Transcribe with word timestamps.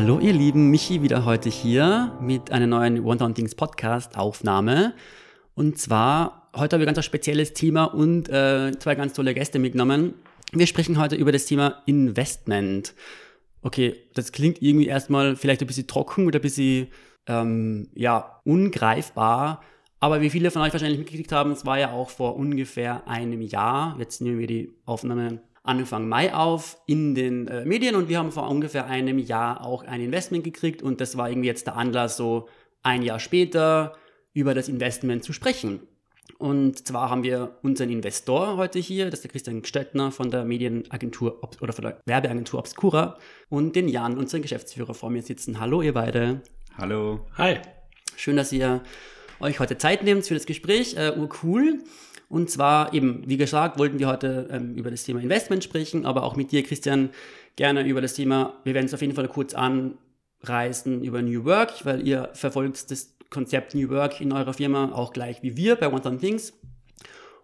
Hallo 0.00 0.20
ihr 0.20 0.32
Lieben, 0.32 0.70
Michi 0.70 1.02
wieder 1.02 1.24
heute 1.24 1.48
hier 1.48 2.16
mit 2.20 2.52
einer 2.52 2.68
neuen 2.68 3.04
One 3.04 3.16
Down 3.16 3.34
Things 3.34 3.56
Podcast 3.56 4.16
Aufnahme. 4.16 4.94
Und 5.56 5.76
zwar, 5.76 6.48
heute 6.54 6.78
wir 6.78 6.86
ganz 6.86 6.98
ein 6.98 7.02
spezielles 7.02 7.52
Thema 7.52 7.86
und 7.86 8.28
äh, 8.28 8.78
zwei 8.78 8.94
ganz 8.94 9.14
tolle 9.14 9.34
Gäste 9.34 9.58
mitgenommen. 9.58 10.14
Wir 10.52 10.68
sprechen 10.68 11.00
heute 11.00 11.16
über 11.16 11.32
das 11.32 11.46
Thema 11.46 11.82
Investment. 11.86 12.94
Okay, 13.62 13.96
das 14.14 14.30
klingt 14.30 14.62
irgendwie 14.62 14.86
erstmal 14.86 15.34
vielleicht 15.34 15.62
ein 15.62 15.66
bisschen 15.66 15.88
trocken 15.88 16.28
oder 16.28 16.38
ein 16.38 16.42
bisschen 16.42 16.86
ähm, 17.26 17.88
ja, 17.92 18.40
ungreifbar. 18.44 19.64
Aber 19.98 20.20
wie 20.20 20.30
viele 20.30 20.52
von 20.52 20.62
euch 20.62 20.72
wahrscheinlich 20.72 21.00
mitgekriegt 21.00 21.32
haben, 21.32 21.50
es 21.50 21.66
war 21.66 21.76
ja 21.76 21.90
auch 21.90 22.10
vor 22.10 22.36
ungefähr 22.36 23.08
einem 23.08 23.42
Jahr. 23.42 23.96
Jetzt 23.98 24.20
nehmen 24.20 24.38
wir 24.38 24.46
die 24.46 24.72
Aufnahme 24.84 25.40
Anfang 25.62 26.08
Mai 26.08 26.34
auf 26.34 26.78
in 26.86 27.14
den 27.14 27.48
äh, 27.48 27.64
Medien 27.64 27.94
und 27.94 28.08
wir 28.08 28.18
haben 28.18 28.32
vor 28.32 28.48
ungefähr 28.48 28.86
einem 28.86 29.18
Jahr 29.18 29.64
auch 29.64 29.84
ein 29.84 30.00
Investment 30.00 30.44
gekriegt 30.44 30.82
und 30.82 31.00
das 31.00 31.16
war 31.16 31.28
irgendwie 31.28 31.48
jetzt 31.48 31.66
der 31.66 31.76
Anlass, 31.76 32.16
so 32.16 32.48
ein 32.82 33.02
Jahr 33.02 33.20
später 33.20 33.96
über 34.32 34.54
das 34.54 34.68
Investment 34.68 35.24
zu 35.24 35.32
sprechen. 35.32 35.80
Und 36.38 36.86
zwar 36.86 37.10
haben 37.10 37.24
wir 37.24 37.58
unseren 37.62 37.90
Investor 37.90 38.56
heute 38.56 38.78
hier, 38.78 39.06
das 39.06 39.14
ist 39.14 39.24
der 39.24 39.30
Christian 39.32 39.64
Stöttner 39.64 40.12
von 40.12 40.30
der 40.30 40.44
Medienagentur 40.44 41.42
oder 41.60 41.72
von 41.72 41.82
der 41.82 42.00
Werbeagentur 42.06 42.60
Obscura 42.60 43.18
und 43.48 43.74
den 43.74 43.88
Jan, 43.88 44.16
unseren 44.16 44.42
Geschäftsführer, 44.42 44.94
vor 44.94 45.10
mir 45.10 45.22
sitzen. 45.22 45.58
Hallo, 45.58 45.82
ihr 45.82 45.94
beide. 45.94 46.42
Hallo. 46.76 47.26
Hi. 47.36 47.56
Schön, 48.16 48.36
dass 48.36 48.52
ihr 48.52 48.82
euch 49.40 49.58
heute 49.58 49.78
Zeit 49.78 50.04
nehmt 50.04 50.26
für 50.26 50.34
das 50.34 50.46
Gespräch. 50.46 50.96
Äh, 50.96 51.12
urcool. 51.16 51.80
Und 52.28 52.50
zwar 52.50 52.92
eben, 52.92 53.22
wie 53.26 53.38
gesagt, 53.38 53.78
wollten 53.78 53.98
wir 53.98 54.06
heute 54.06 54.48
ähm, 54.50 54.74
über 54.74 54.90
das 54.90 55.04
Thema 55.04 55.20
Investment 55.20 55.64
sprechen, 55.64 56.04
aber 56.04 56.24
auch 56.24 56.36
mit 56.36 56.52
dir, 56.52 56.62
Christian, 56.62 57.10
gerne 57.56 57.86
über 57.86 58.00
das 58.00 58.14
Thema, 58.14 58.54
wir 58.64 58.74
werden 58.74 58.86
es 58.86 58.94
auf 58.94 59.00
jeden 59.00 59.14
Fall 59.14 59.28
kurz 59.28 59.54
anreißen 59.54 61.02
über 61.02 61.22
New 61.22 61.44
Work, 61.44 61.84
weil 61.84 62.06
ihr 62.06 62.28
verfolgt 62.34 62.90
das 62.90 63.14
Konzept 63.30 63.74
New 63.74 63.88
Work 63.90 64.20
in 64.20 64.32
eurer 64.32 64.52
Firma 64.52 64.92
auch 64.92 65.12
gleich 65.12 65.42
wie 65.42 65.56
wir 65.56 65.76
bei 65.76 65.88
One 65.88 66.00
Thousand 66.00 66.20
Things 66.20 66.52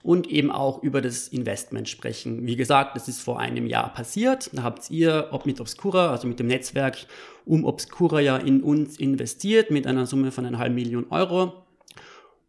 und 0.03 0.27
eben 0.29 0.51
auch 0.51 0.83
über 0.83 1.01
das 1.01 1.29
Investment 1.29 1.89
sprechen. 1.89 2.47
Wie 2.47 2.57
gesagt, 2.57 2.95
das 2.95 3.09
ist 3.09 3.21
vor 3.21 3.41
einem 3.41 3.67
Jahr 3.67 3.93
passiert. 3.93 4.51
Da 4.53 4.63
habt 4.63 4.91
ihr, 4.91 5.29
ob 5.31 5.47
mit 5.47 5.61
Obscura, 5.61 6.11
also 6.11 6.29
mit 6.29 6.39
dem 6.39 6.47
Netzwerk 6.47 6.99
um 7.47 7.65
Obscura 7.65 8.21
ja 8.21 8.37
in 8.37 8.63
uns 8.63 8.99
investiert 8.99 9.71
mit 9.71 9.87
einer 9.87 10.05
Summe 10.07 10.31
von 10.31 10.45
einer 10.45 10.59
halben 10.59 10.75
Million 10.75 11.07
Euro. 11.09 11.64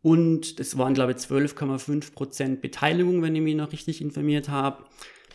Und 0.06 0.59
das 0.59 0.78
waren, 0.78 0.94
glaube 0.94 1.14
ich, 1.14 1.17
12,5 1.17 2.14
Prozent 2.14 2.61
Beteiligung, 2.61 3.23
wenn 3.23 3.36
ich 3.36 3.42
mich 3.42 3.56
noch 3.56 3.72
richtig 3.72 4.02
informiert 4.02 4.50
habe. 4.50 4.84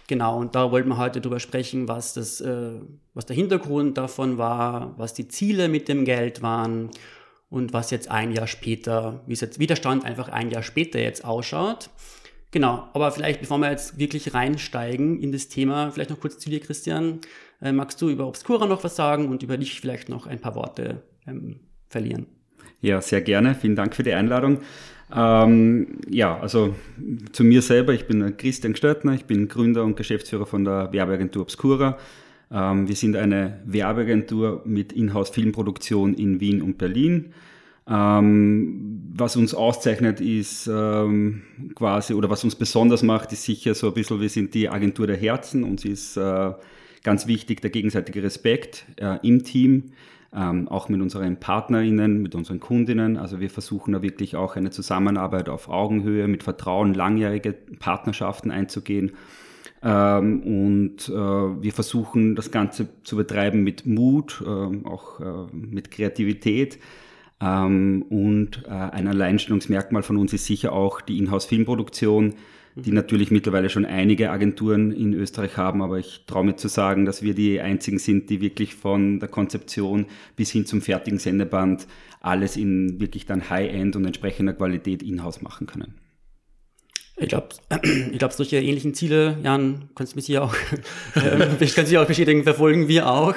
Genau, 0.07 0.39
und 0.39 0.55
da 0.55 0.71
wollten 0.71 0.91
wir 0.91 0.97
heute 0.97 1.21
drüber 1.21 1.41
sprechen, 1.41 1.89
was, 1.89 2.15
das, 2.15 2.41
äh, 2.41 2.75
was 3.13 3.27
der 3.27 3.35
Hintergrund 3.35 3.98
davon 3.98 4.39
war, 4.39 4.95
was 4.97 5.13
die 5.13 5.27
Ziele 5.27 5.69
mit 5.69 5.89
dem 5.89 6.05
Geld 6.05 6.43
waren 6.43 6.91
und 7.48 7.73
was 7.73 7.91
jetzt 7.91 8.13
ein 8.13 8.31
Jahr 8.31 8.47
später, 8.47 9.25
wie 9.27 9.33
es 9.33 9.41
jetzt 9.41 9.59
Widerstand 9.59 10.05
einfach 10.05 10.29
ein 10.29 10.53
Jahr 10.53 10.63
später 10.63 11.01
jetzt 11.01 11.25
ausschaut. 11.25 11.91
Genau, 12.53 12.87
aber 12.93 13.11
vielleicht 13.11 13.41
bevor 13.41 13.59
wir 13.59 13.73
jetzt 13.73 13.98
wirklich 13.98 14.35
reinsteigen 14.35 15.21
in 15.21 15.33
das 15.33 15.48
Thema, 15.48 15.91
vielleicht 15.91 16.11
noch 16.11 16.21
kurz 16.21 16.39
zu 16.39 16.48
dir, 16.48 16.61
Christian. 16.61 17.23
Äh, 17.61 17.73
magst 17.73 18.01
du 18.01 18.09
über 18.09 18.29
Obscura 18.29 18.67
noch 18.67 18.85
was 18.85 18.95
sagen 18.95 19.31
und 19.31 19.43
über 19.43 19.59
dich 19.59 19.81
vielleicht 19.81 20.09
noch 20.09 20.29
ein 20.29 20.39
paar 20.39 20.55
Worte 20.55 21.03
ähm, 21.27 21.59
verlieren? 21.89 22.29
Ja, 22.80 23.00
sehr 23.00 23.20
gerne. 23.20 23.55
Vielen 23.55 23.77
Dank 23.77 23.94
für 23.94 24.03
die 24.03 24.12
Einladung. 24.12 24.58
Ähm, 25.14 25.98
ja, 26.08 26.39
also 26.39 26.75
zu 27.33 27.44
mir 27.44 27.62
selber. 27.62 27.92
Ich 27.92 28.06
bin 28.06 28.36
Christian 28.36 28.77
Stöttner. 28.77 29.14
Ich 29.14 29.25
bin 29.25 29.48
Gründer 29.48 29.84
und 29.84 29.97
Geschäftsführer 29.97 30.47
von 30.47 30.64
der 30.64 30.92
Werbeagentur 30.92 31.42
Obscura. 31.42 31.98
Ähm, 32.50 32.89
wir 32.89 32.97
sind 32.97 33.17
eine 33.17 33.61
Werbeagentur 33.64 34.62
mit 34.64 34.92
Inhouse-Filmproduktion 34.92 36.14
in 36.14 36.40
Wien 36.40 36.62
und 36.62 36.79
Berlin. 36.79 37.33
Ähm, 37.89 39.11
was 39.14 39.36
uns 39.36 39.52
auszeichnet 39.52 40.20
ist 40.20 40.68
ähm, 40.73 41.42
quasi, 41.74 42.14
oder 42.14 42.30
was 42.30 42.45
uns 42.45 42.55
besonders 42.55 43.02
macht, 43.02 43.33
ist 43.33 43.45
sicher 43.45 43.74
so 43.74 43.89
ein 43.89 43.95
bisschen, 43.95 44.20
wir 44.20 44.29
sind 44.29 44.55
die 44.55 44.68
Agentur 44.68 45.06
der 45.06 45.17
Herzen. 45.17 45.64
Uns 45.64 45.85
ist 45.85 46.17
äh, 46.17 46.52
ganz 47.02 47.27
wichtig 47.27 47.61
der 47.61 47.70
gegenseitige 47.70 48.23
Respekt 48.23 48.85
äh, 48.96 49.18
im 49.27 49.42
Team 49.42 49.92
ähm, 50.35 50.68
auch 50.68 50.89
mit 50.89 51.01
unseren 51.01 51.39
PartnerInnen, 51.39 52.23
mit 52.23 52.35
unseren 52.35 52.61
Kundinnen. 52.61 53.17
Also 53.17 53.41
wir 53.41 53.51
versuchen 53.51 53.92
da 53.92 54.02
wirklich 54.02 54.36
auch 54.36 54.57
eine 54.57 54.70
Zusammenarbeit 54.70 55.48
auf 55.48 55.68
Augenhöhe, 55.68 56.29
mit 56.29 56.42
Vertrauen, 56.42 56.95
langjährige 56.95 57.52
Partnerschaften 57.52 58.51
einzugehen. 58.51 59.13
Ähm, 59.83 60.42
und 60.42 61.08
äh, 61.08 61.13
wir 61.13 61.73
versuchen 61.73 62.36
das 62.36 62.51
Ganze 62.51 62.89
zu 63.02 63.17
betreiben 63.17 63.63
mit 63.64 63.86
Mut, 63.86 64.42
äh, 64.45 64.86
auch 64.86 65.20
äh, 65.20 65.46
mit 65.52 65.91
Kreativität. 65.91 66.79
Ähm, 67.41 68.02
und 68.11 68.64
äh, 68.67 68.70
ein 68.70 69.08
Alleinstellungsmerkmal 69.08 70.02
von 70.02 70.17
uns 70.17 70.33
ist 70.33 70.45
sicher 70.45 70.73
auch 70.73 71.01
die 71.01 71.18
Inhouse-Filmproduktion 71.18 72.35
die 72.75 72.92
natürlich 72.92 73.31
mittlerweile 73.31 73.69
schon 73.69 73.85
einige 73.85 74.31
Agenturen 74.31 74.92
in 74.92 75.13
Österreich 75.14 75.57
haben, 75.57 75.83
aber 75.83 75.98
ich 75.98 76.25
traue 76.27 76.45
mir 76.45 76.57
zu 76.57 76.69
sagen, 76.69 77.05
dass 77.05 77.23
wir 77.23 77.35
die 77.35 77.61
einzigen 77.61 77.98
sind, 77.98 78.31
die 78.31 78.41
wirklich 78.41 78.75
von 78.75 79.20
der 79.20 79.29
Konzeption 79.29 80.07
bis 80.36 80.51
hin 80.51 80.67
zum 80.67 80.80
fertigen 80.80 81.19
Sendeband 81.19 81.86
alles 82.20 82.57
in 82.57 83.01
wirklich 83.01 83.27
dann 83.27 83.51
High-End 83.51 83.97
und 83.97 84.05
entsprechender 84.05 84.53
Qualität 84.53 85.03
in-house 85.03 85.42
machen 85.42 85.67
können. 85.67 85.95
Ich 87.17 87.29
glaube, 87.29 87.48
ich 88.13 88.19
glaub, 88.19 88.33
solche 88.33 88.59
ähnlichen 88.59 88.95
Ziele, 88.95 89.36
Jan, 89.42 89.91
kannst 89.95 90.14
du 90.14 90.17
mich 90.17 90.27
hier 90.27 90.42
auch, 90.42 90.55
äh, 91.14 91.67
kannst 91.75 91.92
du 91.92 92.01
auch 92.01 92.07
bestätigen, 92.07 92.45
verfolgen 92.45 92.89
wir 92.89 93.09
auch. 93.09 93.35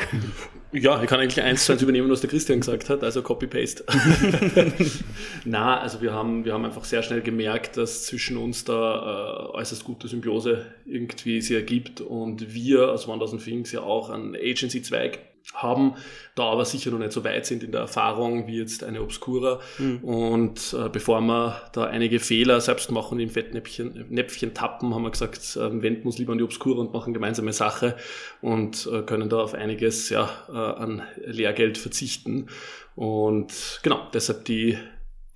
Ja, 0.74 1.02
ich 1.04 1.08
kann 1.08 1.20
eigentlich 1.20 1.44
eins 1.44 1.66
zu 1.66 1.72
eins 1.72 1.84
übernehmen, 1.84 2.10
was 2.10 2.22
der 2.22 2.32
Christian 2.32 2.60
gesagt 2.60 2.90
hat, 2.90 3.04
also 3.04 3.22
Copy-Paste. 3.22 3.86
Na, 5.46 5.80
also 5.80 6.02
wir 6.02 6.14
haben, 6.14 6.46
wir 6.46 6.54
haben 6.54 6.66
einfach 6.66 6.84
sehr 6.84 7.04
schnell 7.04 7.22
gemerkt, 7.22 7.78
dass 7.78 8.06
zwischen 8.06 8.38
uns 8.38 8.66
da 8.66 9.52
äh, 9.52 9.58
äußerst 9.58 9.84
gute 9.84 10.08
Symbiose 10.08 10.66
irgendwie 10.86 11.42
sich 11.42 11.56
ergibt 11.56 12.02
und 12.02 12.56
wir 12.56 12.90
als 12.90 13.08
One 13.08 13.20
Thousand 13.20 13.44
Things 13.44 13.72
ja 13.72 13.82
auch 13.82 14.10
einen 14.10 14.36
Agency-Zweig 14.36 15.20
haben, 15.54 15.96
da 16.36 16.44
aber 16.44 16.66
sicher 16.66 16.92
noch 16.92 17.00
nicht 17.00 17.12
so 17.12 17.24
weit 17.24 17.46
sind 17.46 17.64
in 17.64 17.72
der 17.72 17.82
Erfahrung 17.82 18.48
wie 18.48 18.58
jetzt 18.58 18.84
eine 18.84 19.02
Obscura. 19.02 19.60
Mhm. 19.78 19.98
Und 20.04 20.76
äh, 20.78 20.90
bevor 20.90 21.22
wir 21.22 21.62
da 21.74 21.86
einige 21.86 22.20
Fehler 22.20 22.62
selbst 22.62 22.92
machen 22.92 23.16
und 23.16 23.20
im 23.20 23.30
Fettnäpfchen 23.30 24.06
Näpfchen 24.10 24.54
tappen, 24.54 24.94
haben 24.94 25.04
wir 25.04 25.12
gesagt, 25.12 25.56
äh, 25.56 25.82
wenden 25.82 26.08
uns 26.08 26.18
lieber 26.18 26.32
an 26.32 26.38
die 26.38 26.44
Obscura 26.44 26.80
und 26.80 26.94
machen 26.94 27.14
gemeinsame 27.14 27.54
Sache 27.54 27.96
und 28.42 28.90
äh, 28.92 29.02
können 29.04 29.30
da 29.30 29.42
auf 29.42 29.54
einiges 29.54 30.10
ja, 30.10 30.30
äh, 30.50 30.54
an 30.54 31.04
Lehrgeld 31.26 31.78
verzichten. 31.78 32.48
Und 32.96 33.80
genau, 33.84 34.08
deshalb 34.14 34.46
die, 34.46 34.78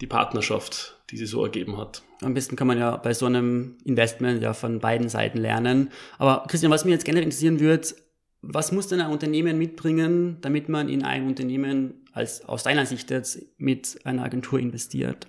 die 0.02 0.08
Partnerschaft, 0.08 0.96
die 1.10 1.18
sie 1.18 1.26
so 1.26 1.44
ergeben 1.44 1.78
hat. 1.78 2.04
Am 2.22 2.34
besten 2.34 2.56
kann 2.56 2.68
man 2.68 2.80
ja 2.80 2.98
bei 2.98 3.14
so 3.14 3.26
einem 3.26 3.78
Investment 3.84 4.42
ja 4.42 4.54
von 4.54 4.80
beiden 4.80 5.10
Seiten 5.10 5.38
lernen. 5.38 5.92
Aber 6.18 6.46
Christian, 6.48 6.72
was 6.72 6.86
mich 6.86 6.94
jetzt 6.94 7.06
generell 7.06 7.24
interessieren 7.24 7.60
würde, 7.60 7.88
was 8.42 8.72
muss 8.72 8.88
denn 8.88 9.02
ein 9.02 9.12
Unternehmen 9.12 9.58
mitbringen, 9.58 10.38
damit 10.42 10.70
man 10.70 10.90
in 10.90 11.04
ein 11.04 11.26
Unternehmen 11.28 11.94
als 12.14 12.46
aus 12.46 12.64
deiner 12.64 12.86
Sicht 12.86 13.12
jetzt 13.12 13.40
mit 13.58 14.00
einer 14.06 14.24
Agentur 14.24 14.60
investiert? 14.60 15.28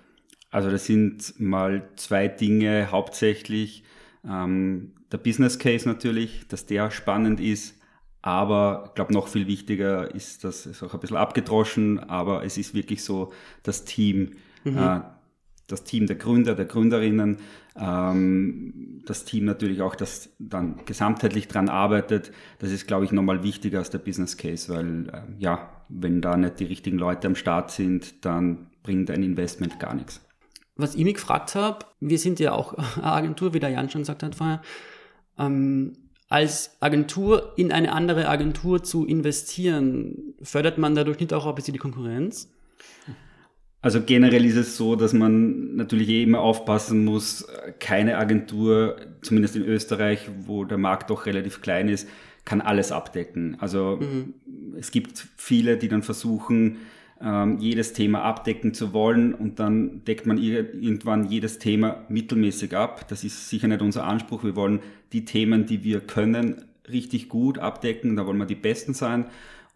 Also 0.51 0.69
das 0.69 0.85
sind 0.85 1.39
mal 1.39 1.89
zwei 1.95 2.27
Dinge 2.27 2.91
hauptsächlich. 2.91 3.83
Ähm, 4.27 4.93
der 5.11 5.17
Business 5.17 5.59
Case 5.59 5.87
natürlich, 5.87 6.47
dass 6.47 6.65
der 6.65 6.91
spannend 6.91 7.39
ist, 7.39 7.75
aber 8.21 8.85
ich 8.87 8.95
glaube 8.95 9.13
noch 9.13 9.27
viel 9.27 9.47
wichtiger 9.47 10.13
ist, 10.13 10.43
das 10.43 10.65
ist 10.65 10.83
auch 10.83 10.93
ein 10.93 10.99
bisschen 10.99 11.17
abgedroschen, 11.17 11.99
aber 11.99 12.43
es 12.43 12.57
ist 12.57 12.73
wirklich 12.73 13.03
so 13.03 13.31
das 13.63 13.85
Team. 13.85 14.31
Mhm. 14.63 14.77
Äh, 14.77 15.01
das 15.71 15.83
Team 15.83 16.07
der 16.07 16.15
Gründer, 16.15 16.55
der 16.55 16.65
Gründerinnen, 16.65 17.37
ähm, 17.75 19.01
das 19.05 19.25
Team 19.25 19.45
natürlich 19.45 19.81
auch, 19.81 19.95
das 19.95 20.29
dann 20.39 20.81
gesamtheitlich 20.85 21.47
dran 21.47 21.69
arbeitet, 21.69 22.31
das 22.59 22.71
ist, 22.71 22.87
glaube 22.87 23.05
ich, 23.05 23.11
nochmal 23.11 23.43
wichtiger 23.43 23.79
als 23.79 23.89
der 23.89 23.99
Business 23.99 24.37
Case, 24.37 24.73
weil 24.73 25.09
äh, 25.09 25.21
ja, 25.39 25.69
wenn 25.89 26.21
da 26.21 26.37
nicht 26.37 26.59
die 26.59 26.65
richtigen 26.65 26.97
Leute 26.97 27.27
am 27.27 27.35
Start 27.35 27.71
sind, 27.71 28.25
dann 28.25 28.67
bringt 28.83 29.09
ein 29.09 29.23
Investment 29.23 29.79
gar 29.79 29.93
nichts. 29.93 30.21
Was 30.75 30.95
ich 30.95 31.03
mich 31.03 31.15
gefragt 31.15 31.55
habe, 31.55 31.85
wir 31.99 32.19
sind 32.19 32.39
ja 32.39 32.53
auch 32.53 32.73
eine 32.97 33.05
Agentur, 33.05 33.53
wie 33.53 33.59
der 33.59 33.69
Jan 33.69 33.89
schon 33.89 34.01
gesagt 34.01 34.23
hat 34.23 34.35
vorher, 34.35 34.61
ähm, 35.37 35.93
als 36.29 36.77
Agentur 36.79 37.53
in 37.57 37.71
eine 37.71 37.91
andere 37.91 38.29
Agentur 38.29 38.83
zu 38.83 39.05
investieren, 39.05 40.35
fördert 40.43 40.77
man 40.77 40.93
dadurch 40.93 41.19
nicht 41.19 41.33
auch 41.33 41.47
ein 41.47 41.55
bisschen 41.55 41.73
die 41.73 41.79
Konkurrenz? 41.79 42.49
Also 43.81 44.01
generell 44.01 44.43
ist 44.43 44.57
es 44.57 44.75
so, 44.75 44.95
dass 44.95 45.13
man 45.13 45.75
natürlich 45.75 46.09
eh 46.09 46.23
immer 46.23 46.39
aufpassen 46.39 47.05
muss, 47.05 47.47
keine 47.79 48.17
Agentur, 48.17 48.97
zumindest 49.21 49.55
in 49.55 49.63
Österreich, 49.63 50.29
wo 50.45 50.65
der 50.65 50.77
Markt 50.77 51.09
doch 51.09 51.25
relativ 51.25 51.61
klein 51.61 51.87
ist, 51.87 52.07
kann 52.43 52.59
alles 52.59 52.91
abdecken. 52.91 53.55
Also 53.59 53.99
mhm. 54.01 54.33
es 54.77 54.91
gibt 54.91 55.27
viele, 55.37 55.77
die 55.77 55.87
dann 55.87 56.03
versuchen, 56.03 56.79
ähm, 57.21 57.57
jedes 57.59 57.93
Thema 57.93 58.23
abdecken 58.23 58.73
zu 58.73 58.91
wollen 58.93 59.33
und 59.33 59.59
dann 59.59 60.03
deckt 60.03 60.25
man 60.25 60.37
irgendwann 60.37 61.29
jedes 61.29 61.59
Thema 61.59 62.05
mittelmäßig 62.09 62.75
ab. 62.75 63.07
Das 63.07 63.23
ist 63.23 63.49
sicher 63.49 63.67
nicht 63.67 63.81
unser 63.81 64.05
Anspruch. 64.05 64.43
Wir 64.43 64.55
wollen 64.55 64.79
die 65.13 65.25
Themen, 65.25 65.65
die 65.65 65.83
wir 65.83 66.01
können, 66.01 66.63
richtig 66.89 67.29
gut 67.29 67.59
abdecken. 67.59 68.15
Da 68.15 68.25
wollen 68.25 68.37
wir 68.37 68.45
die 68.45 68.55
Besten 68.55 68.93
sein. 68.93 69.25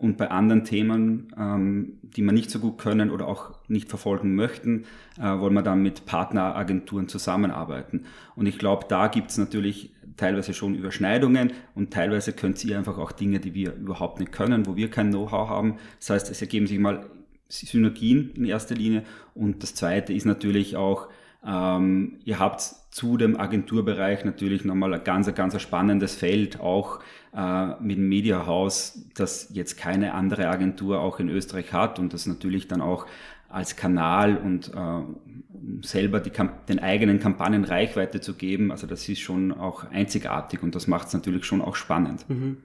Und 0.04 0.18
bei 0.18 0.30
anderen 0.30 0.66
Themen, 0.66 1.34
ähm, 1.40 1.94
die 2.02 2.22
man 2.22 2.36
nicht 2.36 2.52
so 2.52 2.60
gut 2.60 2.78
können 2.78 3.10
oder 3.10 3.26
auch 3.26 3.52
nicht 3.70 3.88
verfolgen 3.88 4.36
möchten, 4.36 4.84
äh, 5.18 5.40
wollen 5.40 5.54
wir 5.54 5.62
dann 5.62 5.82
mit 5.82 6.06
Partneragenturen 6.06 7.08
zusammenarbeiten. 7.08 8.04
Und 8.36 8.46
ich 8.46 8.58
glaube, 8.58 8.86
da 8.90 9.08
gibt 9.08 9.32
es 9.32 9.38
natürlich 9.38 9.94
teilweise 10.18 10.54
schon 10.54 10.76
Überschneidungen 10.76 11.54
und 11.74 11.94
teilweise 11.94 12.34
könnt 12.34 12.64
ihr 12.66 12.78
einfach 12.78 12.98
auch 12.98 13.14
Dinge, 13.14 13.40
die 13.40 13.54
wir 13.54 13.76
überhaupt 13.76 14.20
nicht 14.20 14.34
können, 14.34 14.66
wo 14.66 14.76
wir 14.76 14.90
kein 14.90 15.10
Know-how 15.10 15.48
haben. 15.48 15.78
Das 16.00 16.10
heißt, 16.10 16.30
es 16.30 16.42
ergeben 16.42 16.68
sich 16.68 16.80
mal 16.80 17.06
Synergien 17.48 18.32
in 18.36 18.44
erster 18.44 18.76
Linie. 18.76 19.04
Und 19.34 19.64
das 19.64 19.74
Zweite 19.74 20.12
ist 20.12 20.26
natürlich 20.26 20.76
auch, 20.76 21.08
ähm, 21.46 22.20
ihr 22.24 22.40
habt 22.40 22.62
zu 22.92 23.18
dem 23.18 23.40
Agenturbereich 23.40 24.24
natürlich 24.24 24.66
nochmal 24.66 24.94
ein 24.94 25.04
ganz, 25.04 25.34
ganz 25.34 25.60
spannendes 25.62 26.16
Feld, 26.16 26.60
auch 26.60 27.00
äh, 27.36 27.82
mit 27.82 27.98
dem 27.98 28.08
Mediahaus, 28.08 29.08
das 29.16 29.50
jetzt 29.54 29.78
keine 29.78 30.14
andere 30.14 30.48
Agentur 30.48 31.02
auch 31.02 31.20
in 31.20 31.30
Österreich 31.30 31.74
hat 31.74 32.00
und 32.00 32.14
das 32.14 32.28
natürlich 32.28 32.68
dann 32.68 32.82
auch 32.82 33.08
als 33.50 33.76
Kanal 33.76 34.38
und 34.38 34.72
äh, 34.74 35.86
selber 35.86 36.20
die, 36.20 36.32
den 36.68 36.80
eigenen 36.80 37.20
Kampagnen 37.20 37.64
Reichweite 37.66 38.22
zu 38.22 38.34
geben. 38.34 38.72
Also 38.72 38.88
das 38.88 39.08
ist 39.08 39.20
schon 39.20 39.52
auch 39.52 39.90
einzigartig 39.92 40.64
und 40.64 40.76
das 40.76 40.88
macht 40.88 41.08
es 41.08 41.14
natürlich 41.14 41.46
schon 41.46 41.62
auch 41.62 41.76
spannend. 41.76 42.28
Mhm. 42.30 42.58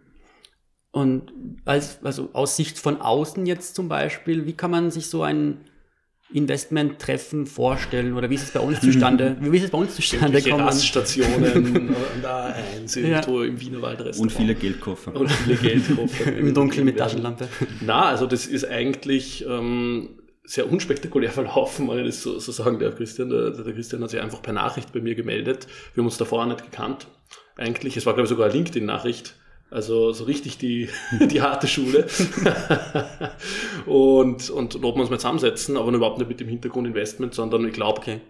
Und 0.90 1.32
als, 1.64 2.04
also 2.04 2.30
aus 2.32 2.56
Sicht 2.56 2.78
von 2.78 3.00
außen 3.00 3.44
jetzt 3.44 3.74
zum 3.74 3.88
Beispiel, 3.88 4.46
wie 4.46 4.54
kann 4.54 4.70
man 4.70 4.90
sich 4.90 5.10
so 5.10 5.22
ein 5.22 5.60
Investment-Treffen 6.32 7.46
vorstellen 7.46 8.14
oder 8.14 8.28
wie 8.28 8.34
ist 8.34 8.42
es 8.42 8.50
bei 8.50 8.60
uns 8.60 8.80
zustande, 8.80 9.36
wie 9.40 9.56
ist 9.56 9.64
es 9.64 9.70
bei 9.70 9.78
uns 9.78 9.94
zustande 9.94 10.42
gekommen? 10.42 10.64
Raststationen 10.64 11.44
an 11.44 11.94
der 12.22 12.54
A1 12.84 12.98
irgendwo 12.98 13.42
ja. 13.42 13.48
im 13.48 13.60
Wiener 13.60 13.80
Waldrestaurant. 13.80 14.20
Und 14.20 14.32
viele 14.32 14.54
Geldkoffer. 14.54 15.16
Und 15.16 15.30
viele 15.30 15.56
Geldkoffer. 15.56 16.32
Im 16.36 16.52
Dunkeln 16.52 16.84
mit 16.84 16.98
Taschenlampe. 16.98 17.48
Na, 17.80 18.06
also 18.06 18.26
das 18.26 18.46
ist 18.46 18.66
eigentlich 18.66 19.46
ähm, 19.48 20.10
sehr 20.44 20.70
unspektakulär 20.70 21.30
verlaufen, 21.30 21.88
wenn 21.88 22.00
ich 22.00 22.06
das 22.06 22.22
so, 22.22 22.38
so 22.38 22.52
sagen 22.52 22.78
darf, 22.78 22.96
Christian. 22.96 23.30
Der, 23.30 23.50
der, 23.50 23.72
Christian 23.72 24.02
hat 24.02 24.10
sich 24.10 24.20
einfach 24.20 24.42
per 24.42 24.52
Nachricht 24.52 24.92
bei 24.92 25.00
mir 25.00 25.14
gemeldet. 25.14 25.66
Wir 25.94 26.02
haben 26.02 26.08
uns 26.08 26.18
davor 26.18 26.44
nicht 26.44 26.70
gekannt. 26.70 27.06
Eigentlich, 27.56 27.96
es 27.96 28.04
war 28.04 28.12
glaube 28.12 28.24
ich 28.24 28.30
sogar 28.30 28.46
eine 28.46 28.54
LinkedIn-Nachricht 28.54 29.34
also 29.70 30.12
so 30.12 30.24
richtig 30.24 30.58
die, 30.58 30.88
die 31.20 31.42
harte 31.42 31.66
Schule. 31.66 32.06
und, 33.86 34.50
und 34.50 34.76
ob 34.76 34.82
wir 34.82 35.00
uns 35.00 35.10
mal 35.10 35.18
zusammensetzen, 35.18 35.76
aber 35.76 35.92
überhaupt 35.92 36.18
nicht 36.18 36.28
mit 36.28 36.40
dem 36.40 36.48
Hintergrund 36.48 36.86
Investment, 36.86 37.34
sondern 37.34 37.66
ich 37.66 37.72
glaube, 37.72 37.98
okay, 37.98 38.20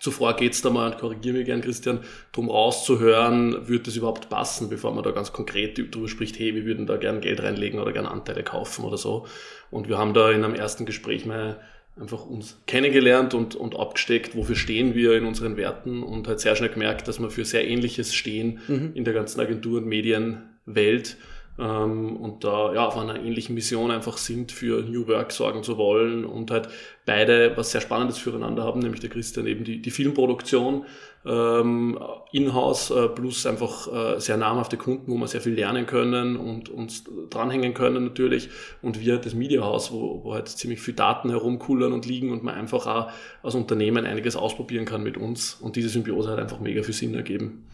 zuvor 0.00 0.34
geht's 0.34 0.62
da 0.62 0.70
mal, 0.70 0.92
und 0.92 0.98
korrigiere 0.98 1.36
mich 1.36 1.46
gern, 1.46 1.60
Christian, 1.60 2.00
drum 2.32 2.50
rauszuhören, 2.50 3.68
wird 3.68 3.86
das 3.86 3.96
überhaupt 3.96 4.30
passen, 4.30 4.68
bevor 4.68 4.92
man 4.92 5.04
da 5.04 5.10
ganz 5.12 5.32
konkret 5.32 5.78
darüber 5.78 6.08
spricht, 6.08 6.38
hey, 6.38 6.54
wir 6.54 6.64
würden 6.64 6.86
da 6.86 6.96
gern 6.96 7.20
Geld 7.20 7.42
reinlegen 7.42 7.78
oder 7.78 7.92
gern 7.92 8.06
Anteile 8.06 8.42
kaufen 8.42 8.84
oder 8.84 8.96
so. 8.96 9.26
Und 9.70 9.88
wir 9.88 9.98
haben 9.98 10.14
da 10.14 10.30
in 10.30 10.44
einem 10.44 10.54
ersten 10.54 10.86
Gespräch 10.86 11.26
mal 11.26 11.60
einfach 12.00 12.24
uns 12.24 12.60
kennengelernt 12.66 13.34
und, 13.34 13.54
und 13.54 13.78
abgesteckt, 13.78 14.34
wofür 14.34 14.56
stehen 14.56 14.94
wir 14.94 15.16
in 15.16 15.26
unseren 15.26 15.56
Werten 15.56 16.02
und 16.02 16.26
halt 16.26 16.40
sehr 16.40 16.56
schnell 16.56 16.70
gemerkt, 16.70 17.06
dass 17.08 17.20
wir 17.20 17.30
für 17.30 17.44
sehr 17.44 17.68
Ähnliches 17.68 18.14
stehen 18.14 18.60
mhm. 18.68 18.92
in 18.94 19.04
der 19.04 19.12
ganzen 19.12 19.40
Agentur- 19.40 19.78
und 19.78 19.86
Medien, 19.86 20.49
Welt 20.74 21.16
ähm, 21.60 22.16
und 22.16 22.42
da 22.44 22.72
ja 22.72 22.86
auf 22.86 22.96
einer 22.96 23.20
ähnlichen 23.20 23.54
Mission 23.54 23.90
einfach 23.90 24.16
sind, 24.16 24.50
für 24.50 24.82
New 24.82 25.06
Work 25.08 25.30
sorgen 25.32 25.62
zu 25.62 25.76
wollen 25.76 26.24
und 26.24 26.50
halt 26.50 26.68
beide 27.04 27.56
was 27.56 27.72
sehr 27.72 27.80
Spannendes 27.82 28.18
füreinander 28.18 28.64
haben, 28.64 28.80
nämlich 28.80 29.00
der 29.00 29.10
Christian 29.10 29.46
eben 29.46 29.64
die, 29.64 29.82
die 29.82 29.90
Filmproduktion 29.90 30.86
ähm, 31.26 31.98
in-house 32.32 32.90
äh, 32.92 33.08
plus 33.08 33.44
einfach 33.44 33.92
äh, 33.92 34.20
sehr 34.20 34.38
namhafte 34.38 34.78
Kunden, 34.78 35.12
wo 35.12 35.18
wir 35.18 35.26
sehr 35.26 35.42
viel 35.42 35.52
lernen 35.52 35.84
können 35.84 36.36
und 36.36 36.70
uns 36.70 37.04
dranhängen 37.28 37.74
können 37.74 38.04
natürlich 38.04 38.48
und 38.80 39.00
wir 39.00 39.18
das 39.18 39.34
Media 39.34 39.62
House, 39.62 39.92
wo, 39.92 40.24
wo 40.24 40.32
halt 40.32 40.48
ziemlich 40.48 40.80
viel 40.80 40.94
Daten 40.94 41.28
herumkullern 41.28 41.92
und 41.92 42.06
liegen 42.06 42.32
und 42.32 42.42
man 42.42 42.54
einfach 42.54 42.86
auch 42.86 43.10
als 43.42 43.54
Unternehmen 43.54 44.06
einiges 44.06 44.34
ausprobieren 44.34 44.86
kann 44.86 45.02
mit 45.02 45.18
uns 45.18 45.54
und 45.54 45.76
diese 45.76 45.90
Symbiose 45.90 46.30
hat 46.30 46.38
einfach 46.38 46.60
mega 46.60 46.82
viel 46.82 46.94
Sinn 46.94 47.14
ergeben. 47.14 47.66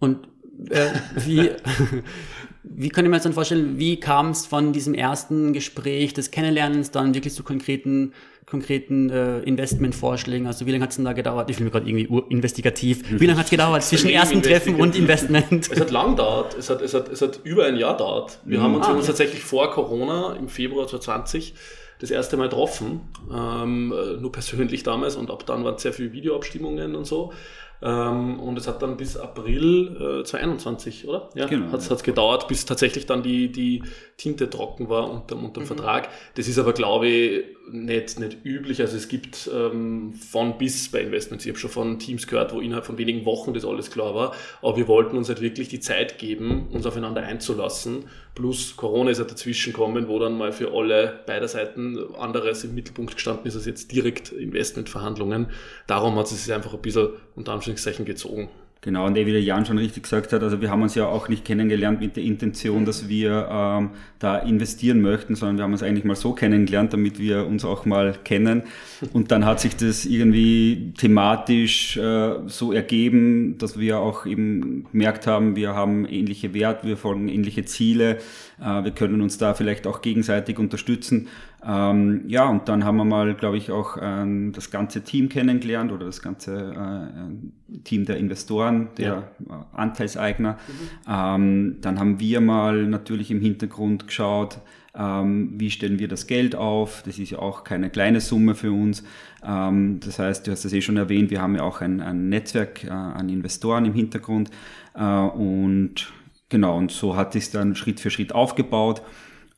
Und 0.00 0.28
äh, 0.70 0.90
wie, 1.16 1.50
wie 2.62 2.88
kann 2.88 3.04
ich 3.04 3.10
mir 3.10 3.16
das 3.16 3.24
dann 3.24 3.32
vorstellen, 3.32 3.78
wie 3.78 4.00
kam 4.00 4.30
es 4.30 4.46
von 4.46 4.72
diesem 4.72 4.94
ersten 4.94 5.52
Gespräch, 5.52 6.14
des 6.14 6.30
Kennenlernens 6.30 6.90
dann 6.90 7.14
wirklich 7.14 7.34
zu 7.34 7.42
konkreten, 7.42 8.12
konkreten 8.46 9.10
äh, 9.10 9.40
Investmentvorschlägen? 9.40 10.46
Also 10.46 10.66
wie 10.66 10.72
lange 10.72 10.82
hat 10.82 10.90
es 10.90 10.96
denn 10.96 11.04
da 11.04 11.12
gedauert? 11.12 11.48
Ich 11.50 11.56
fühle 11.56 11.66
mich 11.66 11.72
gerade 11.72 11.88
irgendwie 11.88 12.34
investigativ. 12.34 13.20
Wie 13.20 13.26
lange 13.26 13.38
hat 13.38 13.46
es 13.46 13.50
gedauert 13.50 13.82
zwischen 13.82 14.10
ersten 14.10 14.42
Treffen 14.42 14.76
und 14.76 14.96
Investment? 14.96 15.70
Es 15.70 15.80
hat 15.80 15.90
lang 15.90 16.10
gedauert. 16.10 16.56
Es 16.58 16.70
hat, 16.70 16.82
es 16.82 16.94
hat, 16.94 17.08
es 17.08 17.22
hat 17.22 17.40
über 17.44 17.66
ein 17.66 17.76
Jahr 17.76 17.92
gedauert. 17.92 18.40
Wir 18.44 18.58
mhm. 18.58 18.62
haben 18.62 18.74
uns, 18.76 18.86
ah, 18.86 18.92
uns 18.92 19.06
tatsächlich 19.06 19.42
vor 19.42 19.70
Corona 19.70 20.34
im 20.34 20.48
Februar 20.48 20.86
2020 20.88 21.54
das 22.00 22.12
erste 22.12 22.36
Mal 22.36 22.48
getroffen, 22.48 23.00
ähm, 23.34 23.92
nur 24.20 24.30
persönlich 24.30 24.84
damals 24.84 25.16
und 25.16 25.32
ab 25.32 25.44
dann 25.46 25.64
waren 25.64 25.78
sehr 25.78 25.92
viele 25.92 26.12
Videoabstimmungen 26.12 26.94
und 26.94 27.06
so. 27.06 27.32
Ähm, 27.80 28.40
und 28.40 28.58
es 28.58 28.66
hat 28.66 28.82
dann 28.82 28.96
bis 28.96 29.16
April 29.16 30.20
äh, 30.20 30.24
2021, 30.24 31.06
oder? 31.06 31.28
Ja, 31.34 31.46
genau. 31.46 31.70
Hat 31.72 31.80
es 31.80 32.02
gedauert, 32.02 32.48
bis 32.48 32.64
tatsächlich 32.64 33.06
dann 33.06 33.22
die, 33.22 33.52
die 33.52 33.82
Tinte 34.18 34.50
trocken 34.50 34.88
war 34.88 35.08
unterm, 35.08 35.44
unterm 35.44 35.62
mhm. 35.62 35.68
Vertrag. 35.68 36.08
Das 36.34 36.48
ist 36.48 36.58
aber, 36.58 36.72
glaube 36.72 37.06
ich, 37.06 37.44
nicht, 37.70 38.18
nicht 38.18 38.38
üblich. 38.44 38.80
Also 38.80 38.96
es 38.96 39.08
gibt 39.08 39.48
ähm, 39.54 40.12
von 40.12 40.58
bis 40.58 40.90
bei 40.90 41.02
Investments. 41.02 41.46
Ich 41.46 41.50
habe 41.52 41.58
schon 41.60 41.70
von 41.70 41.98
Teams 42.00 42.26
gehört, 42.26 42.52
wo 42.52 42.60
innerhalb 42.60 42.84
von 42.84 42.98
wenigen 42.98 43.24
Wochen 43.24 43.54
das 43.54 43.64
alles 43.64 43.92
klar 43.92 44.16
war. 44.16 44.34
Aber 44.60 44.76
wir 44.76 44.88
wollten 44.88 45.16
uns 45.16 45.28
halt 45.28 45.40
wirklich 45.40 45.68
die 45.68 45.78
Zeit 45.78 46.18
geben, 46.18 46.66
uns 46.72 46.84
aufeinander 46.84 47.22
einzulassen. 47.22 48.06
Plus 48.34 48.76
Corona 48.76 49.12
ist 49.12 49.18
ja 49.18 49.24
dazwischen 49.24 49.72
gekommen, 49.72 50.08
wo 50.08 50.18
dann 50.18 50.36
mal 50.36 50.50
für 50.50 50.72
alle 50.72 51.20
beider 51.26 51.46
Seiten 51.46 51.96
anderes 52.16 52.64
im 52.64 52.74
Mittelpunkt 52.74 53.14
gestanden 53.14 53.46
ist 53.46 53.54
als 53.54 53.66
jetzt 53.66 53.92
direkt 53.92 54.32
Investmentverhandlungen. 54.32 55.46
Darum 55.86 56.18
hat 56.18 56.26
es 56.26 56.44
sich 56.44 56.52
einfach 56.52 56.74
ein 56.74 56.82
bisschen 56.82 57.10
unter 57.36 57.52
Anführungszeichen 57.52 58.04
gezogen. 58.04 58.48
Genau, 58.80 59.06
und 59.06 59.16
wie 59.16 59.24
der 59.24 59.42
Jan 59.42 59.66
schon 59.66 59.76
richtig 59.76 60.04
gesagt 60.04 60.32
hat, 60.32 60.40
also 60.40 60.60
wir 60.60 60.70
haben 60.70 60.82
uns 60.82 60.94
ja 60.94 61.06
auch 61.06 61.28
nicht 61.28 61.44
kennengelernt 61.44 61.98
mit 61.98 62.14
der 62.14 62.22
Intention, 62.22 62.84
dass 62.84 63.08
wir 63.08 63.48
ähm, 63.50 63.90
da 64.20 64.38
investieren 64.38 65.00
möchten, 65.00 65.34
sondern 65.34 65.56
wir 65.56 65.64
haben 65.64 65.72
uns 65.72 65.82
eigentlich 65.82 66.04
mal 66.04 66.14
so 66.14 66.32
kennengelernt, 66.32 66.92
damit 66.92 67.18
wir 67.18 67.44
uns 67.44 67.64
auch 67.64 67.86
mal 67.86 68.14
kennen. 68.22 68.62
Und 69.12 69.32
dann 69.32 69.44
hat 69.44 69.58
sich 69.58 69.74
das 69.74 70.06
irgendwie 70.06 70.92
thematisch 70.96 71.96
äh, 71.96 72.34
so 72.46 72.72
ergeben, 72.72 73.58
dass 73.58 73.80
wir 73.80 73.98
auch 73.98 74.26
eben 74.26 74.86
gemerkt 74.92 75.26
haben, 75.26 75.56
wir 75.56 75.74
haben 75.74 76.06
ähnliche 76.06 76.54
Werte, 76.54 76.86
wir 76.86 76.96
folgen 76.96 77.28
ähnliche 77.28 77.64
Ziele, 77.64 78.18
äh, 78.60 78.84
wir 78.84 78.92
können 78.92 79.22
uns 79.22 79.38
da 79.38 79.54
vielleicht 79.54 79.88
auch 79.88 80.02
gegenseitig 80.02 80.56
unterstützen. 80.56 81.26
Ähm, 81.66 82.22
ja, 82.28 82.48
und 82.48 82.68
dann 82.68 82.84
haben 82.84 82.96
wir 82.96 83.04
mal, 83.04 83.34
glaube 83.34 83.56
ich, 83.56 83.72
auch 83.72 83.96
ähm, 84.00 84.52
das 84.52 84.70
ganze 84.70 85.02
Team 85.02 85.28
kennengelernt 85.28 85.90
oder 85.90 86.06
das 86.06 86.22
ganze 86.22 86.72
äh, 86.72 87.78
Team 87.82 88.04
der 88.04 88.16
Investoren, 88.18 88.88
der 88.96 89.30
ja. 89.48 89.66
Anteilseigner. 89.72 90.52
Mhm. 90.52 91.12
Ähm, 91.12 91.76
dann 91.80 91.98
haben 91.98 92.20
wir 92.20 92.40
mal 92.40 92.86
natürlich 92.86 93.30
im 93.30 93.40
Hintergrund 93.40 94.06
geschaut, 94.06 94.60
ähm, 94.94 95.54
wie 95.56 95.70
stellen 95.70 95.98
wir 95.98 96.08
das 96.08 96.26
Geld 96.28 96.54
auf. 96.54 97.02
Das 97.04 97.18
ist 97.18 97.30
ja 97.30 97.38
auch 97.38 97.64
keine 97.64 97.90
kleine 97.90 98.20
Summe 98.20 98.54
für 98.54 98.72
uns. 98.72 99.02
Ähm, 99.44 99.98
das 100.00 100.20
heißt, 100.20 100.46
du 100.46 100.52
hast 100.52 100.64
es 100.64 100.72
eh 100.72 100.80
schon 100.80 100.96
erwähnt, 100.96 101.30
wir 101.30 101.42
haben 101.42 101.56
ja 101.56 101.62
auch 101.62 101.80
ein, 101.80 102.00
ein 102.00 102.28
Netzwerk 102.28 102.84
äh, 102.84 102.90
an 102.90 103.28
Investoren 103.28 103.84
im 103.84 103.94
Hintergrund. 103.94 104.50
Äh, 104.94 105.02
und 105.02 106.12
genau, 106.48 106.78
und 106.78 106.92
so 106.92 107.16
hat 107.16 107.34
es 107.34 107.50
dann 107.50 107.74
Schritt 107.74 107.98
für 107.98 108.10
Schritt 108.10 108.32
aufgebaut. 108.32 109.02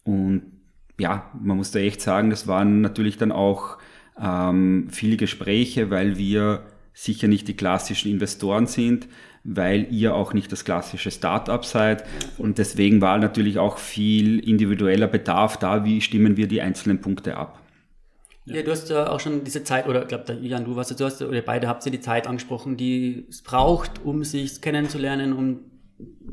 Und 0.03 0.60
ja, 1.01 1.31
man 1.41 1.57
muss 1.57 1.71
da 1.71 1.79
echt 1.79 2.01
sagen, 2.01 2.31
das 2.31 2.47
waren 2.47 2.81
natürlich 2.81 3.17
dann 3.17 3.33
auch 3.33 3.79
ähm, 4.21 4.89
viele 4.91 5.17
Gespräche, 5.17 5.91
weil 5.91 6.19
wir 6.19 6.67
sicher 6.93 7.29
nicht 7.29 7.49
die 7.49 7.57
klassischen 7.57 8.11
Investoren 8.11 8.67
sind, 8.67 9.09
weil 9.43 9.87
ihr 9.91 10.15
auch 10.15 10.35
nicht 10.35 10.53
das 10.53 10.65
klassische 10.65 11.11
Startup 11.11 11.65
seid. 11.65 12.05
Und 12.37 12.59
deswegen 12.59 13.01
war 13.01 13.19
natürlich 13.19 13.59
auch 13.59 13.79
viel 13.79 14.39
individueller 14.39 15.07
Bedarf 15.07 15.57
da, 15.57 15.85
wie 15.85 16.01
stimmen 16.01 16.37
wir 16.37 16.47
die 16.47 16.61
einzelnen 16.61 17.01
Punkte 17.01 17.37
ab. 17.37 17.59
Ja, 18.45 18.63
du 18.63 18.71
hast 18.71 18.91
ja 18.91 19.09
auch 19.09 19.21
schon 19.21 19.45
diese 19.45 19.65
Zeit, 19.65 19.87
oder 19.87 20.03
ich 20.03 20.09
glaube, 20.09 20.33
Jan, 20.43 20.65
du 20.65 20.75
warst, 20.75 20.99
du 20.99 21.05
hast, 21.05 21.23
oder 21.23 21.41
beide 21.41 21.69
habt 21.69 21.85
ja 21.85 21.91
die 21.91 22.01
Zeit 22.01 22.27
angesprochen, 22.27 22.77
die 22.77 23.27
es 23.29 23.43
braucht, 23.43 24.05
um 24.05 24.25
sich 24.25 24.61
kennenzulernen, 24.61 25.33
um 25.33 25.61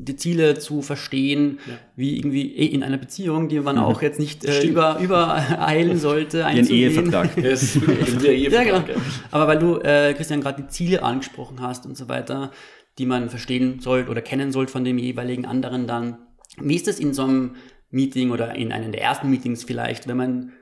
die 0.00 0.16
Ziele 0.16 0.58
zu 0.58 0.82
verstehen, 0.82 1.58
ja. 1.66 1.74
wie 1.96 2.16
irgendwie 2.16 2.54
eh 2.54 2.66
in 2.66 2.82
einer 2.82 2.98
Beziehung, 2.98 3.48
die 3.48 3.58
man 3.60 3.76
mhm. 3.76 3.82
auch 3.82 4.02
jetzt 4.02 4.18
nicht 4.18 4.44
äh, 4.44 4.64
über, 4.66 4.98
übereilen 5.00 5.98
sollte. 5.98 6.38
Wie 6.38 6.42
ein 6.42 6.66
Ehevertrag. 6.66 7.36
yes, 7.42 7.76
Ehevertrag 7.76 8.22
ja, 8.66 8.80
genau. 8.80 9.00
Aber 9.30 9.48
weil 9.48 9.58
du, 9.58 9.78
äh, 9.78 10.14
Christian, 10.14 10.40
gerade 10.40 10.62
die 10.62 10.68
Ziele 10.68 11.02
angesprochen 11.02 11.60
hast 11.60 11.84
und 11.86 11.96
so 11.96 12.08
weiter, 12.08 12.52
die 12.98 13.06
man 13.06 13.28
verstehen 13.28 13.80
sollte 13.80 14.10
oder 14.10 14.22
kennen 14.22 14.52
sollte 14.52 14.72
von 14.72 14.84
dem 14.84 14.98
jeweiligen 14.98 15.46
anderen 15.46 15.86
dann. 15.86 16.18
Wie 16.60 16.76
ist 16.76 16.88
es 16.88 16.98
in 16.98 17.14
so 17.14 17.24
einem 17.24 17.56
Meeting 17.90 18.30
oder 18.30 18.54
in 18.54 18.72
einem 18.72 18.92
der 18.92 19.02
ersten 19.02 19.30
Meetings 19.30 19.64
vielleicht, 19.64 20.08
wenn 20.08 20.16
man 20.16 20.52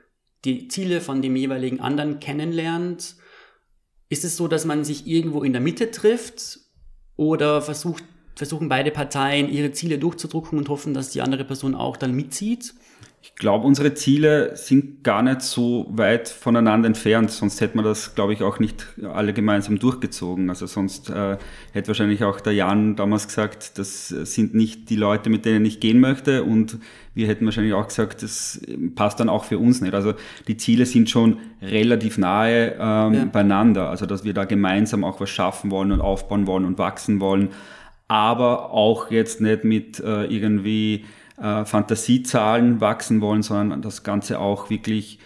die 0.45 0.67
Ziele 0.67 1.01
von 1.01 1.21
dem 1.21 1.35
jeweiligen 1.35 1.79
anderen 1.79 2.19
kennenlernt? 2.19 3.15
Ist 4.09 4.23
es 4.23 4.37
so, 4.37 4.47
dass 4.47 4.65
man 4.65 4.83
sich 4.83 5.05
irgendwo 5.07 5.43
in 5.43 5.51
der 5.51 5.61
Mitte 5.61 5.91
trifft 5.91 6.59
oder 7.17 7.61
versucht 7.61 8.03
versuchen 8.37 8.69
beide 8.69 8.91
Parteien 8.91 9.49
ihre 9.49 9.71
Ziele 9.71 9.97
durchzudrucken 9.97 10.57
und 10.57 10.69
hoffen, 10.69 10.93
dass 10.93 11.09
die 11.09 11.21
andere 11.21 11.43
Person 11.43 11.75
auch 11.75 11.97
dann 11.97 12.13
mitzieht? 12.13 12.73
Ich 13.21 13.35
glaube, 13.35 13.67
unsere 13.67 13.93
Ziele 13.93 14.55
sind 14.55 15.03
gar 15.03 15.21
nicht 15.21 15.41
so 15.41 15.87
weit 15.89 16.29
voneinander 16.29 16.87
entfernt, 16.87 17.29
sonst 17.29 17.59
hätten 17.61 17.77
wir 17.77 17.83
das, 17.83 18.15
glaube 18.15 18.33
ich, 18.33 18.41
auch 18.41 18.59
nicht 18.59 18.87
alle 19.03 19.33
gemeinsam 19.33 19.79
durchgezogen. 19.79 20.49
Also 20.49 20.65
sonst 20.65 21.09
äh, 21.09 21.37
hätte 21.73 21.89
wahrscheinlich 21.89 22.23
auch 22.23 22.39
der 22.39 22.53
Jan 22.53 22.95
damals 22.95 23.27
gesagt, 23.27 23.77
das 23.79 24.07
sind 24.07 24.55
nicht 24.55 24.89
die 24.89 24.95
Leute, 24.95 25.29
mit 25.29 25.45
denen 25.45 25.65
ich 25.65 25.79
gehen 25.79 25.99
möchte 25.99 26.43
und 26.43 26.77
wir 27.15 27.27
hätten 27.27 27.45
wahrscheinlich 27.45 27.73
auch 27.73 27.87
gesagt, 27.87 28.23
das 28.23 28.61
passt 28.95 29.19
dann 29.19 29.29
auch 29.29 29.43
für 29.43 29.57
uns 29.57 29.81
nicht. 29.81 29.93
Also 29.93 30.13
die 30.47 30.55
Ziele 30.55 30.85
sind 30.85 31.09
schon 31.09 31.37
relativ 31.61 32.17
nahe 32.17 32.75
ähm, 32.79 33.13
ja. 33.13 33.25
beieinander, 33.25 33.89
also 33.89 34.05
dass 34.05 34.23
wir 34.23 34.33
da 34.33 34.45
gemeinsam 34.45 35.03
auch 35.03 35.19
was 35.19 35.29
schaffen 35.29 35.69
wollen 35.69 35.91
und 35.91 36.01
aufbauen 36.01 36.47
wollen 36.47 36.65
und 36.65 36.77
wachsen 36.77 37.19
wollen, 37.19 37.49
aber 38.07 38.71
auch 38.71 39.11
jetzt 39.11 39.41
nicht 39.41 39.63
mit 39.63 39.99
äh, 39.99 40.25
irgendwie 40.25 41.05
äh, 41.37 41.65
Fantasiezahlen 41.65 42.81
wachsen 42.81 43.21
wollen, 43.21 43.43
sondern 43.43 43.81
das 43.81 44.03
Ganze 44.03 44.39
auch 44.39 44.69
wirklich 44.69 45.19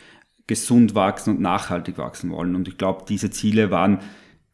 gesund 0.48 0.96
wachsen 0.96 1.38
und 1.38 1.42
nachhaltig 1.42 1.98
wachsen 1.98 2.32
wollen. 2.32 2.56
Und 2.56 2.68
ich 2.68 2.78
glaube, 2.78 3.06
diese 3.08 3.30
Ziele 3.30 3.72
waren 3.72 4.00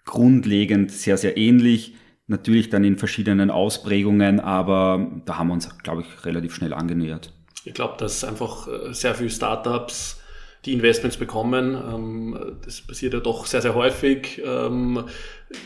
grundlegend 0.05 0.91
sehr, 0.91 1.17
sehr 1.17 1.37
ähnlich. 1.37 1.95
Natürlich 2.27 2.69
dann 2.69 2.83
in 2.83 2.97
verschiedenen 2.97 3.49
Ausprägungen, 3.49 4.39
aber 4.39 5.09
da 5.25 5.37
haben 5.37 5.47
wir 5.47 5.53
uns, 5.53 5.69
glaube 5.79 6.01
ich, 6.01 6.25
relativ 6.25 6.53
schnell 6.53 6.73
angenähert. 6.73 7.33
Ich 7.63 7.73
glaube, 7.73 7.95
dass 7.97 8.23
einfach 8.23 8.67
äh, 8.67 8.93
sehr 8.93 9.15
viele 9.15 9.29
Startups 9.29 10.21
die 10.65 10.73
Investments 10.73 11.17
bekommen. 11.17 11.75
Ähm, 11.75 12.57
das 12.63 12.81
passiert 12.81 13.13
ja 13.13 13.19
doch 13.19 13.45
sehr, 13.45 13.61
sehr 13.61 13.75
häufig. 13.75 14.41
Ähm, 14.43 15.05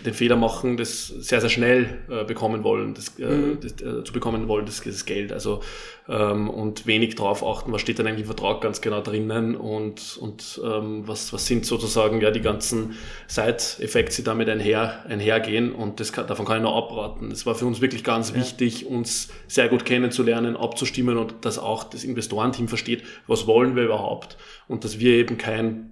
den 0.06 0.14
Fehler 0.14 0.36
machen, 0.36 0.78
das 0.78 1.08
sehr, 1.08 1.42
sehr 1.42 1.50
schnell 1.50 1.98
äh, 2.10 2.24
bekommen 2.24 2.64
wollen, 2.64 2.94
das, 2.94 3.18
äh, 3.18 3.26
mhm. 3.26 3.60
das, 3.62 3.74
äh, 3.82 4.04
zu 4.04 4.14
bekommen 4.14 4.48
wollen, 4.48 4.66
das, 4.66 4.84
das 4.84 5.06
Geld. 5.06 5.32
Also 5.32 5.62
ähm, 6.12 6.50
und 6.50 6.86
wenig 6.86 7.16
darauf 7.16 7.44
achten, 7.44 7.72
was 7.72 7.82
steht 7.82 7.98
dann 7.98 8.08
eigentlich 8.08 8.22
im 8.22 8.26
Vertrag 8.26 8.62
ganz 8.62 8.82
genau 8.82 9.02
drinnen 9.02 9.56
und, 9.56 10.18
und 10.20 10.62
ähm, 10.64 11.08
was, 11.08 11.32
was 11.32 11.46
sind 11.46 11.66
sozusagen 11.66 12.20
ja 12.20 12.32
die 12.32 12.42
ganzen 12.42 12.98
Side-Effekte, 13.28 14.18
die 14.18 14.24
damit 14.24 14.50
einher, 14.50 15.06
einhergehen. 15.08 15.72
Und 15.72 16.00
das 16.02 16.12
kann, 16.12 16.28
davon 16.28 16.46
kann 16.46 16.58
ich 16.58 16.64
nur 16.64 16.76
abraten. 16.76 17.32
Es 17.32 17.46
war 17.46 17.56
für 17.56 17.66
uns 17.66 17.80
wirklich 17.80 18.04
ganz 18.04 18.32
ja. 18.32 18.36
wichtig, 18.36 18.86
uns 18.86 19.30
sehr 19.48 19.70
gut 19.70 19.86
kennenzulernen, 19.86 20.58
abzustimmen 20.58 21.18
und 21.18 21.34
dass 21.42 21.58
auch 21.58 21.86
das 21.86 22.04
Investorenteam 22.04 22.68
versteht, 22.68 23.04
was 23.28 23.48
wollen 23.48 23.76
wir 23.76 23.84
überhaupt 23.84 24.38
und 24.68 24.84
dass 24.84 25.00
wir 25.00 25.14
eben 25.14 25.38
kein 25.38 25.92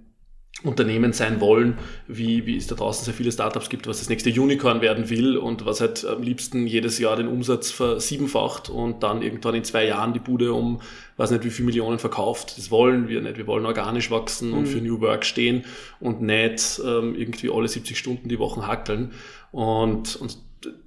Unternehmen 0.62 1.12
sein 1.12 1.40
wollen, 1.40 1.78
wie, 2.06 2.46
wie 2.46 2.56
es 2.56 2.66
da 2.66 2.74
draußen 2.74 3.04
sehr 3.04 3.14
viele 3.14 3.32
Startups 3.32 3.70
gibt, 3.70 3.86
was 3.86 4.00
das 4.00 4.08
nächste 4.08 4.30
Unicorn 4.30 4.82
werden 4.82 5.08
will 5.08 5.36
und 5.36 5.64
was 5.64 5.80
halt 5.80 6.04
am 6.04 6.22
liebsten 6.22 6.66
jedes 6.66 6.98
Jahr 6.98 7.16
den 7.16 7.28
Umsatz 7.28 7.70
versiebenfacht 7.70 8.68
und 8.68 9.02
dann 9.02 9.22
irgendwann 9.22 9.54
in 9.54 9.64
zwei 9.64 9.86
Jahren 9.86 10.12
die 10.12 10.18
Bude 10.18 10.52
um, 10.52 10.80
weiß 11.16 11.30
nicht 11.30 11.44
wie 11.44 11.50
viele 11.50 11.66
Millionen 11.66 11.98
verkauft. 11.98 12.58
Das 12.58 12.70
wollen 12.70 13.08
wir 13.08 13.22
nicht. 13.22 13.38
Wir 13.38 13.46
wollen 13.46 13.64
organisch 13.64 14.10
wachsen 14.10 14.50
mhm. 14.50 14.58
und 14.58 14.66
für 14.66 14.80
New 14.80 15.00
Work 15.00 15.24
stehen 15.24 15.64
und 15.98 16.20
nicht 16.20 16.80
ähm, 16.84 17.14
irgendwie 17.14 17.50
alle 17.50 17.68
70 17.68 17.96
Stunden 17.96 18.28
die 18.28 18.38
Woche 18.38 18.66
hackeln. 18.66 19.12
Und, 19.52 20.16
und 20.16 20.38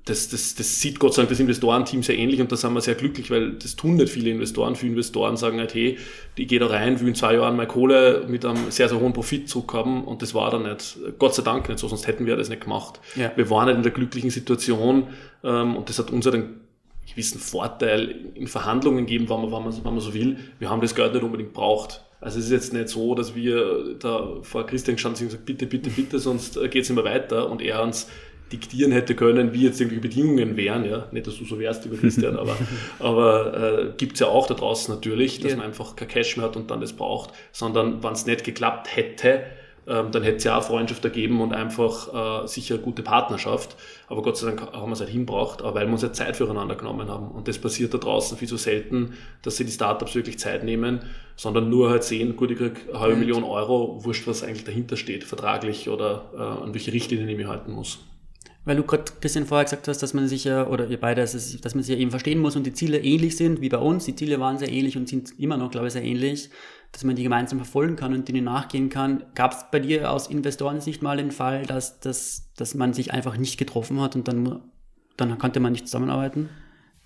das, 0.05 0.29
das, 0.29 0.55
das 0.55 0.79
sieht 0.81 0.99
Gott 0.99 1.13
sei 1.13 1.21
Dank 1.21 1.29
das 1.29 1.39
Investorenteam 1.39 2.03
sehr 2.03 2.17
ähnlich 2.17 2.39
und 2.41 2.51
da 2.51 2.55
sind 2.55 2.73
wir 2.73 2.81
sehr 2.81 2.95
glücklich, 2.95 3.31
weil 3.31 3.53
das 3.53 3.75
tun 3.75 3.95
nicht 3.95 4.09
viele 4.09 4.29
Investoren. 4.29 4.75
Viele 4.75 4.91
Investoren 4.91 5.35
sagen 5.35 5.59
halt, 5.59 5.73
hey, 5.73 5.97
ich 6.35 6.47
gehe 6.47 6.59
da 6.59 6.67
rein, 6.67 6.99
will 6.99 7.07
in 7.07 7.15
zwei 7.15 7.35
Jahren 7.35 7.55
meine 7.55 7.67
Kohle 7.67 8.25
mit 8.27 8.45
einem 8.45 8.69
sehr, 8.69 8.89
sehr 8.89 8.99
hohen 8.99 9.13
Profit 9.13 9.49
zurückhaben 9.49 10.03
und 10.03 10.21
das 10.21 10.33
war 10.35 10.51
dann 10.51 10.63
nicht, 10.63 10.97
Gott 11.17 11.33
sei 11.33 11.41
Dank 11.41 11.69
nicht 11.69 11.79
so, 11.79 11.87
sonst 11.87 12.05
hätten 12.05 12.25
wir 12.25 12.35
das 12.35 12.49
nicht 12.49 12.61
gemacht. 12.61 12.99
Ja. 13.15 13.31
Wir 13.35 13.49
waren 13.49 13.67
nicht 13.67 13.77
in 13.77 13.83
der 13.83 13.91
glücklichen 13.91 14.29
Situation 14.29 15.07
ähm, 15.43 15.75
und 15.75 15.89
das 15.89 15.97
hat 15.97 16.11
uns 16.11 16.27
einen 16.27 16.61
gewissen 17.09 17.39
Vorteil 17.39 18.15
in 18.35 18.47
Verhandlungen 18.47 19.05
gegeben, 19.05 19.27
wenn 19.29 19.41
man, 19.41 19.51
wenn, 19.51 19.63
man, 19.63 19.85
wenn 19.85 19.93
man 19.93 19.99
so 19.99 20.13
will. 20.13 20.37
Wir 20.59 20.69
haben 20.69 20.81
das 20.81 20.93
Geld 20.93 21.13
nicht 21.13 21.23
unbedingt 21.23 21.53
braucht. 21.53 22.01
Also 22.21 22.39
es 22.39 22.45
ist 22.45 22.51
jetzt 22.51 22.73
nicht 22.73 22.87
so, 22.87 23.15
dass 23.15 23.35
wir 23.35 23.95
da 23.99 24.37
vor 24.43 24.65
Christian 24.65 24.95
gestanden 24.95 25.17
sind 25.17 25.27
und 25.27 25.31
gesagt, 25.31 25.45
bitte, 25.45 25.65
bitte, 25.65 25.89
bitte, 25.89 26.19
sonst 26.19 26.57
geht 26.71 26.83
es 26.83 26.89
immer 26.89 27.03
weiter 27.03 27.49
und 27.49 27.61
er 27.61 27.83
uns 27.83 28.07
diktieren 28.53 28.91
hätte 28.91 29.15
können, 29.15 29.51
wie 29.53 29.63
jetzt 29.63 29.81
irgendwie 29.81 29.99
Bedingungen 29.99 30.55
wären. 30.55 30.85
Ja? 30.85 31.07
Nicht, 31.11 31.27
dass 31.27 31.37
du 31.37 31.45
so 31.45 31.59
wärst, 31.59 31.83
lieber 31.83 31.97
Christian, 31.97 32.37
aber, 32.37 32.55
aber 32.99 33.79
äh, 33.79 33.93
gibt 33.97 34.13
es 34.13 34.19
ja 34.19 34.27
auch 34.27 34.47
da 34.47 34.53
draußen 34.53 34.93
natürlich, 34.93 35.39
dass 35.39 35.51
ja. 35.51 35.57
man 35.57 35.65
einfach 35.65 35.95
kein 35.95 36.07
Cash 36.07 36.37
mehr 36.37 36.45
hat 36.45 36.55
und 36.55 36.71
dann 36.71 36.79
das 36.79 36.93
braucht, 36.93 37.31
sondern 37.51 38.03
wenn 38.03 38.13
es 38.13 38.25
nicht 38.25 38.43
geklappt 38.43 38.95
hätte, 38.95 39.41
ähm, 39.85 40.11
dann 40.11 40.23
hätte 40.23 40.37
es 40.37 40.43
ja 40.45 40.57
auch 40.57 40.63
Freundschaft 40.63 41.03
ergeben 41.03 41.41
und 41.41 41.53
einfach 41.53 42.43
äh, 42.43 42.47
sicher 42.47 42.77
gute 42.77 43.03
Partnerschaft. 43.03 43.75
Aber 44.07 44.21
Gott 44.21 44.37
sei 44.37 44.47
Dank 44.47 44.61
haben 44.71 44.89
wir 44.89 44.93
es 44.93 44.99
halt 44.99 45.09
hinbraucht, 45.09 45.61
aber 45.61 45.75
weil 45.75 45.87
wir 45.87 45.93
uns 45.93 46.03
ja 46.03 46.13
Zeit 46.13 46.37
füreinander 46.37 46.75
genommen 46.75 47.09
haben. 47.09 47.31
Und 47.31 47.47
das 47.47 47.57
passiert 47.57 47.93
da 47.93 47.97
draußen 47.97 48.37
viel 48.37 48.47
zu 48.47 48.57
selten, 48.57 49.13
dass 49.41 49.57
sie 49.57 49.65
die 49.65 49.71
Startups 49.71 50.15
wirklich 50.15 50.39
Zeit 50.39 50.63
nehmen, 50.63 51.01
sondern 51.35 51.69
nur 51.69 51.89
halt 51.89 52.03
sehen, 52.03 52.35
gut, 52.37 52.51
ich 52.51 52.57
krieg 52.57 52.87
eine 52.89 52.99
halbe 52.99 53.17
Million 53.17 53.43
Euro, 53.43 54.03
wurscht, 54.05 54.25
was 54.27 54.43
eigentlich 54.43 54.63
dahinter 54.63 54.95
steht, 54.95 55.25
vertraglich 55.25 55.89
oder 55.89 56.29
äh, 56.33 56.63
an 56.63 56.73
welche 56.73 56.93
Richtlinien 56.93 57.27
ich 57.27 57.37
mich 57.37 57.47
halten 57.47 57.73
muss. 57.73 57.99
Weil 58.65 58.77
du 58.77 58.83
gerade, 58.83 59.11
Christian, 59.19 59.45
vorher 59.45 59.65
gesagt 59.65 59.87
hast, 59.89 60.01
dass 60.01 60.13
man 60.13 60.27
sich 60.27 60.45
ja, 60.45 60.67
oder 60.67 60.87
ihr 60.87 60.99
beide, 60.99 61.21
dass, 61.21 61.75
man 61.75 61.83
sich 61.83 61.93
ja 61.93 61.99
eben 61.99 62.11
verstehen 62.11 62.39
muss 62.39 62.55
und 62.55 62.65
die 62.65 62.73
Ziele 62.73 62.99
ähnlich 62.99 63.35
sind 63.35 63.59
wie 63.59 63.67
bei 63.67 63.77
uns. 63.77 64.05
Die 64.05 64.15
Ziele 64.15 64.39
waren 64.39 64.57
sehr 64.57 64.71
ähnlich 64.71 64.95
und 64.95 65.09
sind 65.09 65.37
immer 65.37 65.57
noch, 65.57 65.69
glaube 65.69 65.87
ich, 65.87 65.93
sehr 65.93 66.03
ähnlich, 66.03 66.49
dass 66.93 67.03
man 67.03 67.15
die 67.15 67.23
gemeinsam 67.23 67.59
verfolgen 67.59 67.97
kann 67.97 68.13
und 68.13 68.27
denen 68.27 68.45
nachgehen 68.45 68.89
kann. 68.89 69.23
Gab 69.35 69.51
es 69.51 69.65
bei 69.69 69.79
dir 69.79 70.09
aus 70.09 70.27
Investorensicht 70.27 71.01
mal 71.01 71.17
den 71.17 71.31
Fall, 71.31 71.65
dass, 71.65 71.99
dass, 71.99 72.53
dass 72.55 72.73
man 72.73 72.93
sich 72.93 73.11
einfach 73.11 73.37
nicht 73.37 73.57
getroffen 73.57 73.99
hat 73.99 74.15
und 74.15 74.29
dann, 74.29 74.61
dann 75.17 75.37
konnte 75.37 75.59
man 75.59 75.73
nicht 75.73 75.87
zusammenarbeiten? 75.87 76.49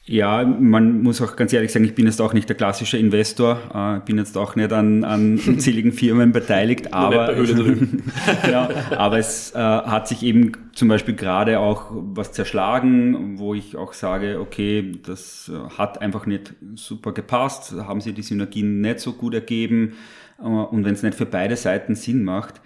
Ja, 0.10 0.46
man 0.46 1.04
muss 1.04 1.22
auch 1.22 1.36
ganz 1.36 1.52
ehrlich 1.52 1.74
sagen, 1.74 1.84
ich 1.84 1.94
bin 1.94 2.06
jetzt 2.06 2.22
auch 2.22 2.32
nicht 2.32 2.48
der 2.48 2.56
klassische 2.56 2.98
Investor, 2.98 3.60
äh, 3.74 4.06
bin 4.06 4.18
jetzt 4.18 4.38
auch 4.38 4.56
nicht 4.56 4.72
an, 4.72 5.04
an 5.04 5.38
unzähligen 5.46 5.92
Firmen 5.92 6.32
beteiligt, 6.32 6.94
aber, 6.94 7.36
ja, 8.50 8.70
aber 8.98 9.18
es 9.18 9.54
äh, 9.54 9.58
hat 9.58 10.08
sich 10.08 10.24
eben 10.24 10.54
zum 10.72 10.88
Beispiel 10.88 11.14
gerade 11.14 11.60
auch 11.60 11.88
was 11.92 12.32
zerschlagen, 12.32 13.38
wo 13.38 13.54
ich 13.54 13.76
auch 13.76 13.92
sage, 13.92 14.40
okay, 14.40 14.94
das 15.06 15.52
äh, 15.54 15.78
hat 15.78 16.02
einfach 16.02 16.26
nicht 16.26 16.54
super 16.76 17.12
gepasst, 17.12 17.74
haben 17.74 18.00
sie 18.00 18.14
die 18.14 18.24
Synergien 18.24 18.80
nicht 18.80 19.02
so 19.02 19.12
gut 19.12 19.34
ergeben 19.34 19.98
äh, 20.40 20.44
und 20.44 20.86
wenn 20.86 20.94
es 20.94 21.04
nicht 21.04 21.16
für 21.16 21.26
beide 21.26 21.58
Seiten 21.58 21.96
Sinn 21.96 22.24
macht, 22.24 22.62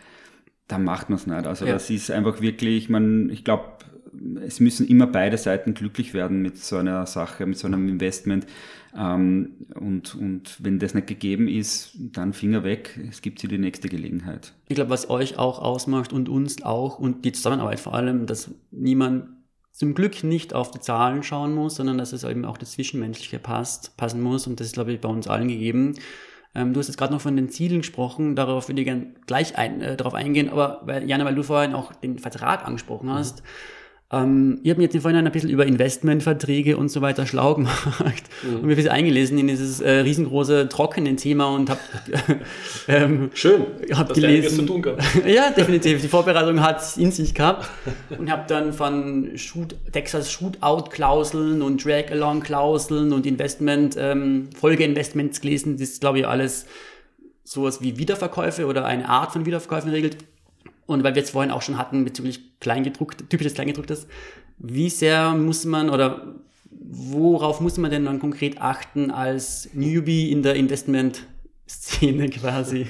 dann 0.68 0.84
macht 0.84 1.10
man 1.10 1.18
es 1.18 1.26
nicht. 1.26 1.48
Also 1.48 1.66
ja. 1.66 1.74
das 1.74 1.90
ist 1.90 2.12
einfach 2.12 2.40
wirklich, 2.40 2.88
man, 2.88 3.32
ich 3.32 3.44
glaube, 3.44 3.66
es 4.46 4.60
müssen 4.60 4.88
immer 4.88 5.08
beide 5.08 5.38
Seiten 5.38 5.74
glücklich 5.74 6.14
werden 6.14 6.42
mit 6.42 6.58
so 6.58 6.78
einer 6.78 7.06
Sache, 7.06 7.46
mit 7.46 7.58
so 7.58 7.68
einem 7.68 7.88
Investment. 7.88 8.46
Ähm, 8.98 9.56
und, 9.76 10.16
und 10.16 10.58
wenn 10.60 10.80
das 10.80 10.94
nicht 10.94 11.08
gegeben 11.08 11.48
ist, 11.48 11.92
dann 11.96 12.34
Finger 12.34 12.64
weg, 12.64 13.00
es 13.10 13.22
gibt 13.22 13.40
sie 13.40 13.48
die 13.48 13.58
nächste 13.58 13.90
Gelegenheit. 13.90 14.54
Ich 14.68 14.76
glaube, 14.76 14.90
was 14.90 15.10
euch 15.10 15.38
auch 15.38 15.60
ausmacht 15.60 16.12
und 16.14 16.30
uns 16.30 16.64
auch 16.64 17.00
und 17.00 17.24
die 17.24 17.32
Zusammenarbeit 17.32 17.80
vor 17.80 17.94
allem, 17.94 18.26
dass 18.26 18.52
niemand 18.72 19.30
zum 19.72 19.94
Glück 19.94 20.24
nicht 20.24 20.54
auf 20.54 20.72
die 20.72 20.82
Zahlen 20.82 21.24
schauen 21.24 21.56
muss, 21.56 21.76
sondern 21.76 21.98
dass 21.98 22.12
es 22.12 22.26
eben 22.26 22.44
auch 22.44 22.58
das 22.58 22.74
Zwischenmenschliche 22.74 23.40
passt, 23.40 23.96
passen 23.96 24.22
muss 24.22 24.46
und 24.46 24.60
das 24.60 24.68
ist, 24.68 24.74
glaube 24.74 24.92
ich, 24.92 25.00
bei 25.00 25.10
uns 25.10 25.28
allen 25.28 25.48
gegeben. 25.48 25.96
Ähm, 26.54 26.74
du 26.74 26.82
hast 26.82 26.88
jetzt 26.88 26.98
gerade 26.98 27.14
noch 27.14 27.22
von 27.22 27.38
den 27.38 27.48
Zielen 27.48 27.80
gesprochen, 27.80 28.36
darauf 28.36 28.68
würde 28.68 28.82
ich 28.82 28.86
gerne 28.86 29.14
gleich 29.26 29.58
ein, 29.58 29.80
äh, 29.80 29.96
darauf 29.96 30.14
eingehen, 30.14 30.50
aber 30.50 30.82
weil, 30.84 31.10
Jana, 31.10 31.24
weil 31.24 31.36
du 31.36 31.44
vorhin 31.44 31.74
auch 31.74 31.94
den 31.94 32.20
Vertrag 32.20 32.66
angesprochen 32.66 33.10
hast, 33.10 33.42
mhm 33.42 33.81
ähm, 34.12 34.60
ich 34.64 34.70
habe 34.70 34.80
mir 34.80 34.86
jetzt 34.86 34.96
im 34.96 35.02
Vorhinein 35.02 35.26
ein 35.26 35.32
bisschen 35.32 35.50
über 35.50 35.66
Investmentverträge 35.66 36.76
und 36.76 36.90
so 36.90 37.02
weiter 37.02 37.26
schlau 37.26 37.56
gemacht 37.56 38.24
mhm. 38.44 38.56
und 38.56 38.64
mir 38.64 38.74
ein 38.74 38.76
bisschen 38.76 38.92
eingelesen 38.92 39.38
in 39.38 39.48
dieses 39.48 39.80
äh, 39.80 39.90
riesengroße 39.90 40.68
trockene 40.70 41.16
Thema 41.16 41.54
und 41.54 41.70
habe 41.70 41.80
ähm, 42.88 43.32
schön, 43.34 43.66
hab 43.94 44.14
gelesen. 44.14 44.60
Zu 44.60 44.66
tun 44.66 44.82
gehabt. 44.82 45.04
ja, 45.26 45.52
definitiv. 45.52 46.02
Die 46.02 46.08
Vorbereitung 46.08 46.62
hat 46.62 46.98
in 46.98 47.12
sich 47.12 47.34
gehabt 47.34 47.70
und 48.18 48.30
habe 48.30 48.44
dann 48.48 48.74
von 48.74 49.38
Shoot, 49.38 49.76
Texas 49.92 50.32
Shootout-Klauseln 50.32 51.62
und 51.62 51.84
Drag-Along-Klauseln 51.86 53.14
und 53.14 53.26
Investment 53.26 53.96
ähm, 53.98 54.50
Folgeinvestments 54.60 55.40
gelesen. 55.42 55.78
Das 55.78 55.90
ist 55.90 56.02
glaube 56.02 56.20
ich 56.20 56.28
alles 56.28 56.66
sowas 57.44 57.82
wie 57.82 57.98
Wiederverkäufe 57.98 58.66
oder 58.66 58.86
eine 58.86 59.08
Art 59.08 59.32
von 59.32 59.46
Wiederverkäufen 59.46 59.92
regelt. 59.92 60.18
Und 60.92 61.04
weil 61.04 61.16
wir 61.16 61.22
jetzt 61.22 61.32
vorhin 61.32 61.52
auch 61.52 61.62
schon 61.62 61.78
hatten 61.78 62.04
bezüglich 62.06 62.60
Kleingedruckt, 62.60 63.30
typisches 63.30 63.54
Kleingedrucktes, 63.54 64.08
wie 64.58 64.90
sehr 64.90 65.34
muss 65.34 65.66
man 65.66 65.90
oder 65.90 66.36
worauf 66.70 67.62
muss 67.62 67.78
man 67.78 67.92
denn 67.92 68.06
dann 68.06 68.20
konkret 68.20 68.62
achten 68.62 69.12
als 69.12 69.70
Newbie 69.74 70.32
in 70.32 70.44
der 70.44 70.56
Investment-Szene 70.56 72.30
quasi? 72.30 72.88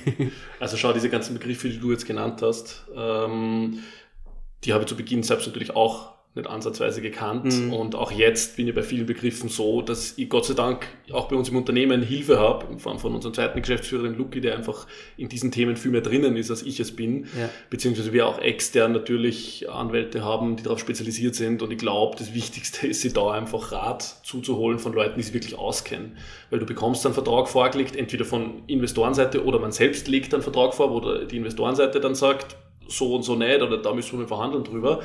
Also 0.59 0.77
schau, 0.77 0.93
diese 0.93 1.09
ganzen 1.09 1.33
Begriffe, 1.33 1.69
die 1.69 1.79
du 1.79 1.91
jetzt 1.91 2.05
genannt 2.05 2.41
hast, 2.41 2.85
ähm, 2.95 3.79
die 4.63 4.73
habe 4.73 4.83
ich 4.83 4.89
zu 4.89 4.95
Beginn 4.95 5.23
selbst 5.23 5.47
natürlich 5.47 5.75
auch 5.75 6.13
nicht 6.33 6.47
ansatzweise 6.47 7.01
gekannt. 7.01 7.53
Mhm. 7.53 7.73
Und 7.73 7.93
auch 7.93 8.09
jetzt 8.09 8.55
bin 8.55 8.65
ich 8.65 8.73
bei 8.73 8.83
vielen 8.83 9.05
Begriffen 9.05 9.49
so, 9.49 9.81
dass 9.81 10.17
ich 10.17 10.29
Gott 10.29 10.45
sei 10.45 10.53
Dank 10.53 10.87
auch 11.11 11.27
bei 11.27 11.35
uns 11.35 11.49
im 11.49 11.57
Unternehmen 11.57 12.01
Hilfe 12.01 12.39
habe, 12.39 12.67
in 12.71 12.79
Form 12.79 12.99
von 12.99 13.13
unserem 13.13 13.33
zweiten 13.33 13.61
Geschäftsführerin 13.61 14.15
Luki, 14.15 14.39
der 14.39 14.55
einfach 14.55 14.87
in 15.17 15.27
diesen 15.27 15.51
Themen 15.51 15.75
viel 15.75 15.91
mehr 15.91 15.99
drinnen 15.99 16.37
ist, 16.37 16.49
als 16.49 16.63
ich 16.63 16.79
es 16.79 16.95
bin. 16.95 17.25
Ja. 17.37 17.49
Beziehungsweise 17.69 18.13
wir 18.13 18.27
auch 18.27 18.39
extern 18.39 18.93
natürlich 18.93 19.69
Anwälte 19.69 20.23
haben, 20.23 20.55
die 20.55 20.63
darauf 20.63 20.79
spezialisiert 20.79 21.35
sind. 21.35 21.61
Und 21.61 21.71
ich 21.71 21.79
glaube, 21.79 22.15
das 22.17 22.33
Wichtigste 22.33 22.87
ist, 22.87 23.01
sie 23.01 23.11
da 23.11 23.31
einfach 23.31 23.73
Rat 23.73 24.21
zuzuholen 24.23 24.79
von 24.79 24.93
Leuten, 24.93 25.15
die 25.17 25.23
sich 25.23 25.33
wirklich 25.33 25.57
auskennen. 25.57 26.17
Weil 26.49 26.59
du 26.59 26.65
bekommst 26.65 27.05
einen 27.05 27.13
Vertrag 27.13 27.49
vorgelegt, 27.49 27.97
entweder 27.97 28.23
von 28.23 28.63
Investorenseite 28.67 29.43
oder 29.43 29.59
man 29.59 29.73
selbst 29.73 30.07
legt 30.07 30.33
einen 30.33 30.43
Vertrag 30.43 30.73
vor, 30.73 30.91
wo 30.91 31.25
die 31.25 31.35
Investorenseite 31.35 31.99
dann 31.99 32.15
sagt, 32.15 32.55
so 32.91 33.15
und 33.15 33.23
so 33.23 33.35
nicht 33.35 33.61
oder 33.61 33.77
da 33.77 33.93
müssen 33.93 34.19
wir 34.19 34.27
verhandeln 34.27 34.63
drüber. 34.63 35.01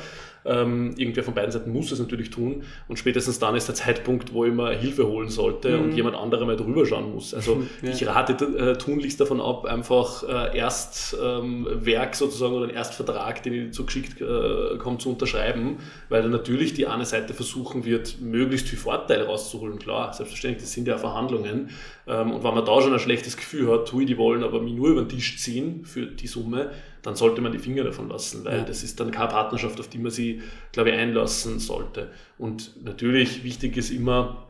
Ähm, 0.47 0.93
irgendwer 0.97 1.23
von 1.23 1.33
beiden 1.33 1.51
Seiten 1.51 1.71
muss 1.71 1.91
es 1.91 1.99
natürlich 1.99 2.29
tun 2.29 2.63
und 2.87 2.97
spätestens 2.97 3.39
dann 3.39 3.55
ist 3.55 3.67
der 3.67 3.75
Zeitpunkt, 3.75 4.33
wo 4.33 4.45
ich 4.45 4.53
mir 4.53 4.71
Hilfe 4.71 5.07
holen 5.07 5.29
sollte 5.29 5.77
mhm. 5.77 5.83
und 5.83 5.93
jemand 5.93 6.15
anderer 6.15 6.45
mal 6.45 6.55
drüber 6.55 6.85
schauen 6.85 7.13
muss. 7.13 7.33
Also 7.33 7.63
ja. 7.81 7.89
ich 7.89 8.07
rate 8.07 8.45
äh, 8.45 8.77
tunlichst 8.77 9.19
davon 9.19 9.41
ab, 9.41 9.65
einfach 9.65 10.23
äh, 10.23 10.57
Erstwerk 10.57 12.07
ähm, 12.07 12.13
sozusagen 12.13 12.53
oder 12.53 12.65
einen 12.65 12.75
Erstvertrag, 12.75 13.43
den 13.43 13.53
ich 13.53 13.73
zugeschickt 13.73 14.21
äh, 14.21 14.77
komme, 14.77 14.97
zu 14.97 15.09
unterschreiben, 15.09 15.77
weil 16.09 16.21
dann 16.21 16.31
natürlich 16.31 16.73
die 16.73 16.87
eine 16.87 17.05
Seite 17.05 17.33
versuchen 17.33 17.85
wird, 17.85 18.21
möglichst 18.21 18.69
viel 18.69 18.79
Vorteile 18.79 19.25
rauszuholen. 19.25 19.79
Klar, 19.79 20.13
selbstverständlich, 20.13 20.63
das 20.63 20.73
sind 20.73 20.87
ja 20.87 20.97
Verhandlungen. 20.97 21.69
Ähm, 22.07 22.31
und 22.31 22.43
wenn 22.43 22.53
man 22.53 22.65
da 22.65 22.81
schon 22.81 22.93
ein 22.93 22.99
schlechtes 22.99 23.35
Gefühl 23.37 23.71
hat, 23.71 23.87
tui, 23.87 24.05
die 24.05 24.17
wollen 24.17 24.43
aber 24.43 24.61
mich 24.61 24.73
nur 24.73 24.89
über 24.89 25.01
den 25.01 25.09
Tisch 25.09 25.37
ziehen 25.37 25.83
für 25.85 26.05
die 26.05 26.27
Summe, 26.27 26.71
dann 27.01 27.15
sollte 27.15 27.41
man 27.41 27.51
die 27.51 27.59
Finger 27.59 27.83
davon 27.83 28.09
lassen, 28.09 28.43
weil 28.45 28.59
ja. 28.59 28.63
das 28.63 28.83
ist 28.83 28.99
dann 28.99 29.11
keine 29.11 29.29
Partnerschaft, 29.29 29.79
auf 29.79 29.87
die 29.87 29.97
man 29.97 30.11
sie, 30.11 30.41
glaube 30.71 30.89
ich, 30.89 30.95
einlassen 30.97 31.59
sollte. 31.59 32.11
Und 32.37 32.83
natürlich 32.83 33.43
wichtig 33.43 33.77
ist 33.77 33.91
immer, 33.91 34.46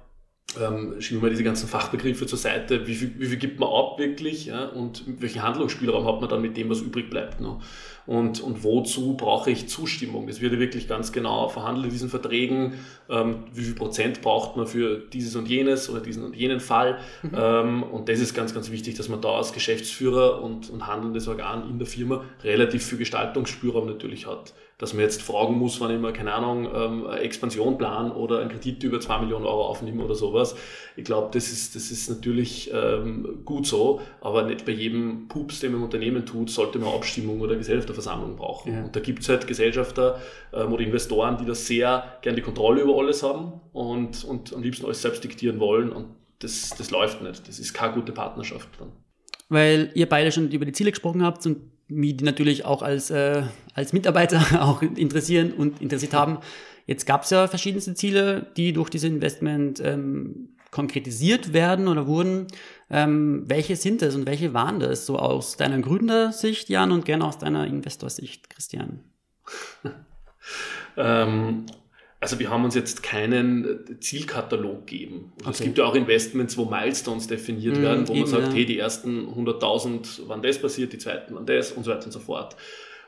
ähm, 0.60 1.00
schieben 1.02 1.22
wir 1.22 1.30
diese 1.30 1.44
ganzen 1.44 1.68
Fachbegriffe 1.68 2.26
zur 2.26 2.38
Seite, 2.38 2.88
wie 2.88 2.96
viel, 2.96 3.14
wie 3.18 3.26
viel 3.26 3.38
gibt 3.38 3.60
man 3.60 3.70
ab 3.70 4.00
wirklich 4.00 4.46
ja, 4.46 4.66
und 4.66 5.04
welchen 5.20 5.44
Handlungsspielraum 5.44 6.06
hat 6.06 6.22
man 6.22 6.30
dann 6.30 6.42
mit 6.42 6.56
dem, 6.56 6.70
was 6.70 6.82
übrig 6.82 7.10
bleibt 7.10 7.42
noch. 7.42 7.62
Und, 8.06 8.40
und 8.40 8.64
wozu 8.64 9.18
brauche 9.18 9.52
ich 9.52 9.68
Zustimmung? 9.68 10.28
Das 10.28 10.40
wird 10.40 10.54
ja 10.54 10.60
wirklich 10.60 10.88
ganz 10.88 11.12
genau 11.12 11.50
verhandelt 11.50 11.88
in 11.88 11.92
diesen 11.92 12.08
Verträgen. 12.08 12.76
Ähm, 13.10 13.44
wie 13.54 13.64
viel 13.64 13.76
Prozent 13.76 14.22
braucht 14.22 14.56
man 14.56 14.66
für 14.66 15.00
dieses 15.12 15.36
und 15.36 15.50
jenes 15.50 15.90
oder 15.90 16.00
diesen 16.00 16.24
und 16.24 16.34
jenen 16.34 16.62
Fall? 16.62 17.00
Mhm. 17.22 17.32
Ähm, 17.36 17.84
und 17.84 18.08
das 18.08 18.22
ist 18.22 18.34
ganz, 18.34 18.54
ganz 18.54 18.72
wichtig, 18.72 18.96
dass 18.96 19.10
man 19.10 19.20
da 19.20 19.32
als 19.34 19.52
Geschäftsführer 19.52 20.42
und, 20.42 20.70
und 20.70 20.88
handelndes 20.88 21.28
Organ 21.28 21.70
in 21.70 21.80
der 21.80 21.88
Firma 21.88 22.24
relativ 22.46 22.86
viel 22.86 22.98
Gestaltungsspielraum 22.98 23.86
natürlich 23.86 24.26
hat 24.26 24.54
dass 24.78 24.94
man 24.94 25.02
jetzt 25.02 25.24
fragen 25.24 25.58
muss, 25.58 25.82
wann 25.82 25.90
ich 25.90 26.00
mal, 26.00 26.14
keine 26.14 26.34
Ahnung, 26.34 26.70
ähm, 26.74 27.08
eine 27.08 27.22
Expansion 27.22 27.80
plan 27.80 28.12
oder 28.12 28.40
einen 28.40 28.50
Kredit 28.50 28.84
über 28.84 29.00
2 29.00 29.22
Millionen 29.22 29.46
Euro 29.46 29.66
aufnehme 29.66 30.04
oder 30.04 30.14
sowas. 30.14 30.56
Ich 30.96 31.04
glaube, 31.04 31.30
das 31.34 31.52
ist, 31.52 31.76
das 31.76 31.90
ist 31.90 32.10
natürlich 32.10 32.72
ähm, 32.72 33.40
gut 33.44 33.66
so, 33.66 34.02
aber 34.22 34.44
nicht 34.44 34.66
bei 34.66 34.74
jedem 34.74 35.28
Pups, 35.30 35.62
den 35.62 35.72
man 35.72 35.80
im 35.80 35.86
Unternehmen 35.86 36.26
tut, 36.28 36.52
sollte 36.52 36.78
man 36.78 36.94
Abstimmung 36.94 37.42
oder 37.42 37.56
Gesellschafterversammlung 37.56 38.36
brauchen. 38.36 38.74
Ja. 38.74 38.84
Und 38.84 38.96
da 38.96 39.00
gibt 39.00 39.24
es 39.24 39.30
halt 39.30 39.48
Gesellschafter 39.48 40.22
ähm, 40.54 40.72
oder 40.72 40.84
Investoren, 40.84 41.38
die 41.38 41.46
das 41.46 41.66
sehr 41.66 42.20
gern 42.22 42.36
die 42.36 42.44
Kontrolle 42.44 42.82
über 42.82 42.98
alles 43.00 43.24
haben 43.24 43.54
und, 43.74 44.24
und 44.26 44.54
am 44.54 44.62
liebsten 44.62 44.86
alles 44.86 45.02
selbst 45.02 45.24
diktieren 45.24 45.60
wollen 45.60 45.92
und 45.92 46.06
das, 46.38 46.70
das 46.78 46.92
läuft 46.92 47.24
nicht. 47.24 47.48
Das 47.48 47.58
ist 47.58 47.74
keine 47.74 47.94
gute 47.96 48.12
Partnerschaft 48.12 48.70
dann. 48.80 48.92
Weil 49.50 49.90
ihr 49.96 50.08
beide 50.08 50.32
schon 50.32 50.52
über 50.52 50.66
die 50.66 50.72
Ziele 50.72 50.92
gesprochen 50.92 51.24
habt 51.24 51.44
und 51.48 51.58
mich 51.88 52.22
natürlich 52.22 52.66
auch 52.66 52.82
als, 52.82 53.10
äh, 53.10 53.44
als 53.74 53.94
Mitarbeiter 53.94 54.42
auch 54.64 54.82
interessieren 54.82 55.54
und 55.54 55.82
interessiert 55.82 56.14
haben. 56.14 56.40
Jetzt 56.86 57.06
gab 57.06 57.24
es 57.24 57.30
ja 57.30 57.48
verschiedenste 57.48 57.96
Ziele, 57.96 58.48
die 58.56 58.74
durch 58.74 58.90
dieses 58.90 59.10
Investment 59.10 59.82
ähm, 59.84 60.56
konkretisiert 60.72 61.54
werden 61.54 61.88
oder 61.88 62.08
wurden. 62.08 62.48
Ähm, 62.90 63.44
welche 63.48 63.76
sind 63.76 64.02
es 64.02 64.16
und 64.16 64.26
welche 64.26 64.54
waren 64.54 64.80
das? 64.80 65.06
So 65.06 65.18
aus 65.18 65.58
deiner 65.58 65.80
Gründersicht, 65.80 66.70
Jan, 66.70 66.92
und 66.92 67.06
gerne 67.06 67.26
aus 67.26 67.38
deiner 67.38 67.66
Investorsicht, 67.68 68.50
Christian. 68.50 69.04
ähm, 70.98 71.66
also 72.20 72.40
wir 72.40 72.50
haben 72.50 72.66
uns 72.66 72.74
jetzt 72.74 73.04
keinen 73.04 74.00
Zielkatalog 74.00 74.88
gegeben. 74.88 75.34
Also 75.40 75.50
okay. 75.50 75.58
Es 75.58 75.64
gibt 75.64 75.78
ja 75.78 75.86
auch 75.86 75.96
Investments, 75.96 76.58
wo 76.58 76.66
Milestones 76.66 77.28
definiert 77.28 77.78
mm, 77.78 77.82
werden, 77.82 78.08
wo 78.08 78.14
eben, 78.14 78.22
man 78.22 78.30
sagt, 78.30 78.48
ja. 78.48 78.54
hey, 78.54 78.66
die 78.66 78.80
ersten 78.80 79.28
100.000 79.28 80.22
wann 80.26 80.42
das 80.42 80.60
passiert, 80.60 80.94
die 80.94 80.98
zweiten 80.98 81.36
wann 81.36 81.46
das 81.46 81.72
und 81.72 81.84
so 81.84 81.92
weiter 81.92 82.06
und 82.06 82.12
so 82.12 82.20
fort. 82.20 82.56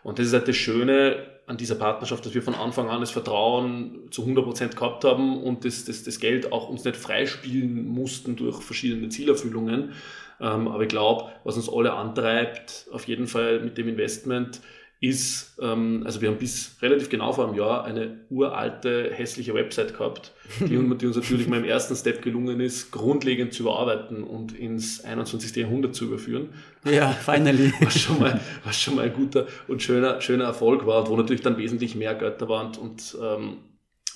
Und 0.03 0.19
das 0.19 0.27
ist 0.27 0.34
halt 0.34 0.47
das 0.47 0.55
Schöne 0.55 1.25
an 1.47 1.57
dieser 1.57 1.75
Partnerschaft, 1.75 2.25
dass 2.25 2.34
wir 2.36 2.43
von 2.43 2.53
Anfang 2.53 2.89
an 2.89 3.01
das 3.01 3.10
Vertrauen 3.10 4.07
zu 4.12 4.23
100% 4.23 4.75
gehabt 4.75 5.03
haben 5.03 5.41
und 5.41 5.65
das, 5.65 5.86
das, 5.86 6.03
das 6.03 6.19
Geld 6.19 6.51
auch 6.51 6.69
uns 6.69 6.84
nicht 6.86 6.95
freispielen 6.95 7.88
mussten 7.88 8.36
durch 8.36 8.62
verschiedene 8.62 9.10
Zielerfüllungen. 9.10 9.93
Ähm, 10.39 10.67
aber 10.67 10.84
ich 10.84 10.89
glaube, 10.89 11.31
was 11.43 11.57
uns 11.57 11.67
alle 11.67 11.93
antreibt, 11.93 12.86
auf 12.91 13.07
jeden 13.07 13.27
Fall 13.27 13.60
mit 13.62 13.77
dem 13.77 13.89
Investment, 13.89 14.62
ist, 15.01 15.57
ähm, 15.62 16.03
also 16.05 16.19
wir 16.21 16.29
haben 16.29 16.38
bis 16.38 16.75
relativ 16.81 17.09
genau 17.09 17.31
vor 17.31 17.47
einem 17.47 17.55
Jahr 17.57 17.85
eine 17.85 18.19
uralte, 18.29 19.12
hässliche 19.13 19.53
Website 19.53 19.97
gehabt, 19.97 20.33
die, 20.59 20.67
die 20.67 20.77
uns 21.07 21.15
natürlich 21.15 21.47
mal 21.47 21.59
im 21.59 21.63
ersten 21.63 21.95
Step 21.95 22.21
gelungen 22.21 22.59
ist, 22.59 22.91
grundlegend 22.91 23.53
zu 23.53 23.63
überarbeiten 23.63 24.23
und 24.23 24.51
ins 24.57 25.05
21. 25.05 25.55
Jahrhundert 25.55 25.95
zu 25.95 26.05
überführen. 26.05 26.49
Ja, 26.83 27.12
finally. 27.12 27.71
Was 27.81 27.99
schon 27.99 28.19
mal, 28.19 28.41
was 28.63 28.79
schon 28.79 28.95
mal 28.95 29.05
ein 29.05 29.13
guter 29.13 29.47
und 29.67 29.81
schöner, 29.81 30.19
schöner 30.21 30.45
Erfolg 30.45 30.85
war, 30.85 31.07
wo 31.09 31.15
natürlich 31.15 31.41
dann 31.41 31.57
wesentlich 31.57 31.95
mehr 31.95 32.15
Götter 32.15 32.49
waren 32.49 32.75
und 32.77 33.17
ähm, 33.21 33.57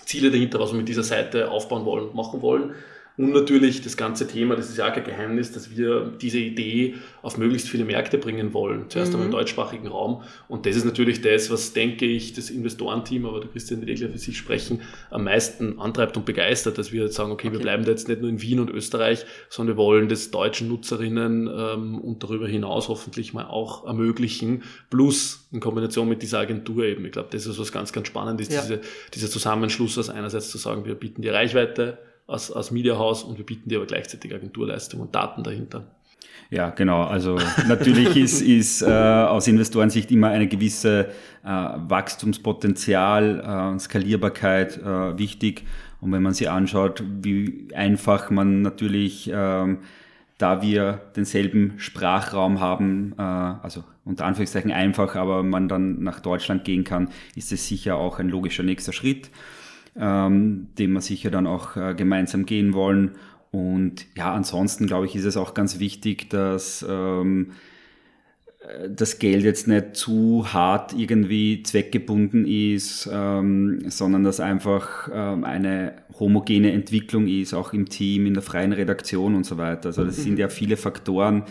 Ziele 0.06 0.32
dahinter, 0.32 0.60
was 0.60 0.72
wir 0.72 0.78
mit 0.78 0.89
dieser 0.89 1.04
Seite 1.04 1.50
aufbauen 1.50 1.86
wollen 1.86 2.10
und 2.10 2.15
machen 2.15 2.41
wollen. 2.41 2.74
Und 3.15 3.32
natürlich 3.32 3.82
das 3.82 3.95
ganze 3.95 4.28
Thema, 4.28 4.56
das 4.56 4.69
ist 4.69 4.78
ja 4.80 4.89
auch 4.89 4.93
kein 4.93 5.04
Geheimnis, 5.04 5.52
dass 5.52 5.69
wir 5.69 6.12
diese 6.19 6.39
Idee 6.39 6.95
auf 7.21 7.38
möglichst 7.38 7.69
viele 7.69 7.86
Märkte 7.86 8.17
bringen 8.17 8.54
wollen. 8.54 8.89
Zuerst 8.89 9.12
mhm. 9.12 9.15
einmal 9.15 9.26
im 9.28 9.32
deutschsprachigen 9.34 9.88
Raum. 9.88 10.23
Und 10.47 10.65
das 10.65 10.76
ist 10.76 10.86
natürlich 10.86 11.21
das, 11.21 11.52
was, 11.52 11.73
denke 11.73 12.06
ich, 12.06 12.34
das 12.34 12.49
Investorenteam, 12.49 13.28
aber 13.28 13.41
der 13.41 13.52
Christian 13.52 13.86
wird 13.86 13.91
eh 13.91 14.08
für 14.08 14.17
sich 14.17 14.38
sprechen, 14.38 14.82
am 15.12 15.26
meisten 15.26 15.80
antreibt 15.80 16.17
und 16.17 16.26
begeistert, 16.26 16.80
dass 16.80 16.91
wir 16.91 17.04
jetzt 17.04 17.13
sagen, 17.13 17.32
okay, 17.32 17.43
okay, 17.43 17.52
wir 17.52 17.60
bleiben 17.60 17.84
da 17.84 17.91
jetzt 17.91 18.08
nicht 18.08 18.21
nur 18.21 18.30
in 18.30 18.41
Wien 18.41 18.60
und 18.60 18.69
Österreich, 18.69 19.26
sondern 19.49 19.76
wir 19.76 19.84
wollen 19.84 20.08
das 20.08 20.32
deutschen 20.32 20.67
Nutzerinnen 20.69 21.47
ähm, 21.47 21.99
und 21.99 22.23
darüber 22.23 22.47
hinaus 22.47 22.88
hoffentlich 22.88 23.34
mal 23.34 23.45
auch 23.45 23.86
ermöglichen, 23.86 24.63
plus 24.89 25.47
in 25.52 25.60
Kombination 25.60 26.08
mit 26.08 26.21
dieser 26.21 26.39
Agentur 26.39 26.86
eben. 26.86 27.06
Ich 27.06 27.12
glaube, 27.12 27.30
das 27.32 27.45
ist 27.45 27.60
was 27.60 27.71
ganz, 27.71 27.91
ganz 27.91 28.08
Spannendes, 28.08 28.49
ja. 28.49 28.62
diese, 28.62 28.82
dieser 29.13 29.30
Zusammenschluss 29.30 29.97
aus 29.97 30.10
einerseits 30.10 30.49
zu 30.49 30.58
sagen, 30.58 30.86
wir 30.86 30.95
bieten 30.95 31.21
die 31.21 31.30
Reichweite, 31.30 31.97
als, 32.28 32.52
als 32.52 32.72
Mediahaus 32.72 33.24
und 33.24 33.38
wir 33.38 33.46
bieten 33.46 33.70
dir 33.70 33.78
aber 33.78 33.88
gleichzeitig 33.88 34.34
Agenturleistung 34.34 35.02
und 35.02 35.14
Daten 35.14 35.44
dahinter. 35.44 35.86
Ja, 36.50 36.70
genau. 36.70 37.04
Also 37.04 37.38
natürlich 37.68 38.16
ist, 38.16 38.42
ist 38.42 38.82
äh, 38.82 38.86
aus 38.86 39.48
Investorensicht 39.48 40.12
immer 40.12 40.28
eine 40.28 40.48
gewisse 40.48 41.10
äh, 41.44 41.48
Wachstumspotenzial, 41.48 43.76
äh, 43.76 43.80
Skalierbarkeit 43.80 44.78
äh, 44.78 45.18
wichtig. 45.18 45.66
Und 46.00 46.12
wenn 46.12 46.22
man 46.22 46.34
sich 46.34 46.50
anschaut, 46.50 47.04
wie 47.22 47.70
einfach 47.74 48.30
man 48.30 48.62
natürlich, 48.62 49.32
ähm, 49.34 49.80
da 50.38 50.62
wir 50.62 51.02
denselben 51.16 51.74
Sprachraum 51.78 52.60
haben, 52.60 53.14
äh, 53.18 53.22
also 53.22 53.84
unter 54.06 54.26
Anführungszeichen 54.26 54.72
einfach, 54.72 55.16
aber 55.16 55.44
man 55.44 55.68
dann 55.68 56.04
nach 56.04 56.20
Deutschland 56.20 56.66
gehen 56.66 56.84
kann, 56.84 57.10
ist 57.36 57.52
es 57.52 57.68
sicher 57.68 57.96
auch 57.96 58.20
ein 58.20 58.30
logischer 58.30 58.64
nächster 58.64 58.94
Schritt 58.94 59.30
ähm, 59.98 60.68
den 60.78 60.94
wir 60.94 61.02
sicher 61.02 61.32
dann 61.32 61.48
auch 61.48 61.76
äh, 61.76 61.94
gemeinsam 61.96 62.46
gehen 62.46 62.74
wollen. 62.74 63.12
Und 63.52 64.06
ja, 64.16 64.34
ansonsten 64.34 64.88
glaube 64.88 65.06
ich, 65.06 65.16
ist 65.16 65.26
es 65.26 65.38
auch 65.38 65.54
ganz 65.54 65.80
wichtig, 65.80 66.30
dass 66.30 66.86
ähm, 66.88 67.52
das 68.90 69.20
Geld 69.20 69.44
jetzt 69.44 69.68
nicht 69.68 69.96
zu 69.96 70.54
hart 70.54 70.94
irgendwie 70.94 71.64
zweckgebunden 71.64 72.48
ist, 72.48 73.10
ähm, 73.12 73.90
sondern 73.90 74.24
dass 74.24 74.40
einfach 74.40 75.10
ähm, 75.14 75.44
eine 75.44 75.94
homogene 76.20 76.72
Entwicklung 76.72 77.28
ist, 77.28 77.54
auch 77.54 77.74
im 77.74 77.90
Team, 77.90 78.26
in 78.26 78.34
der 78.34 78.44
freien 78.44 78.72
Redaktion 78.72 79.36
und 79.36 79.46
so 79.46 79.58
weiter. 79.58 79.88
Also 79.88 80.06
das 80.06 80.18
sind 80.18 80.40
ja 80.40 80.48
viele 80.48 80.78
Faktoren, 80.78 81.44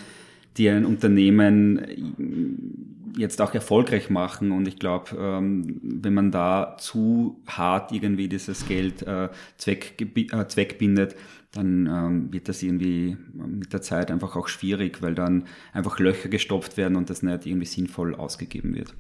die 0.57 0.69
ein 0.69 0.85
Unternehmen 0.85 2.82
jetzt 3.17 3.41
auch 3.41 3.55
erfolgreich 3.55 4.11
machen. 4.11 4.53
Und 4.53 4.67
ich 4.69 4.79
glaube, 4.79 5.17
ähm, 5.19 5.81
wenn 5.83 6.15
man 6.15 6.31
da 6.31 6.77
zu 6.79 7.41
hart 7.47 7.93
irgendwie 7.93 8.29
dieses 8.29 8.67
Geld 8.67 9.03
äh, 9.03 9.25
äh, 9.27 10.47
zweckbindet, 10.49 11.17
dann 11.53 11.87
ähm, 11.87 12.33
wird 12.33 12.49
das 12.49 12.63
irgendwie 12.63 13.17
mit 13.35 13.73
der 13.73 13.83
Zeit 13.83 14.11
einfach 14.11 14.37
auch 14.37 14.49
schwierig, 14.49 15.03
weil 15.03 15.15
dann 15.15 15.45
einfach 15.73 15.99
Löcher 15.99 16.29
gestopft 16.29 16.77
werden 16.77 16.97
und 16.97 17.11
das 17.11 17.23
nicht 17.23 17.47
irgendwie 17.47 17.67
sinnvoll 17.67 18.15
ausgegeben 18.15 18.75
wird. 18.75 18.95